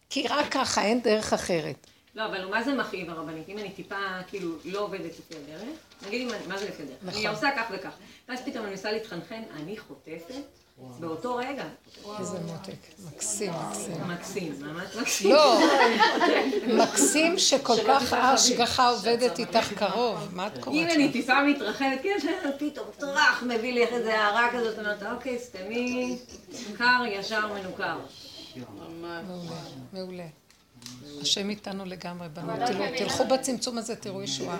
[0.09, 1.87] כי רק ככה, אין דרך אחרת.
[2.15, 3.49] לא, אבל מה זה מכאיב הרבנית?
[3.49, 3.95] אם אני טיפה,
[4.27, 6.97] כאילו, לא עובדת לפי הדרך, נגיד לי, מה זה לפי הדרך?
[7.03, 7.19] נכון.
[7.19, 7.93] אני עושה כך וכך.
[8.29, 10.62] ואז פתאום אני מנסה להתחנחן, אני חוטפת
[10.99, 11.63] באותו רגע.
[12.19, 12.73] איזה מותק.
[13.07, 14.07] מקסים, מקסים.
[14.07, 15.31] מקסים, ממש מקסים.
[15.31, 15.59] לא,
[16.83, 20.29] מקסים שכל כך ההשגחה עובדת איתך קרוב.
[20.31, 21.11] מה את אם קוראת אני שם?
[21.11, 22.17] טיפה מתרחבת, כן,
[22.59, 26.17] פתאום טראח, מביא לי איזה הערה כזאת, אומרת, אוקיי, סתמי,
[26.77, 27.97] קר, ישר, מנוכר.
[29.01, 29.21] מעולה,
[29.93, 30.27] מעולה.
[31.21, 32.59] השם איתנו לגמרי, בנות.
[32.97, 34.59] תלכו בצמצום הזה, תראו ישועה.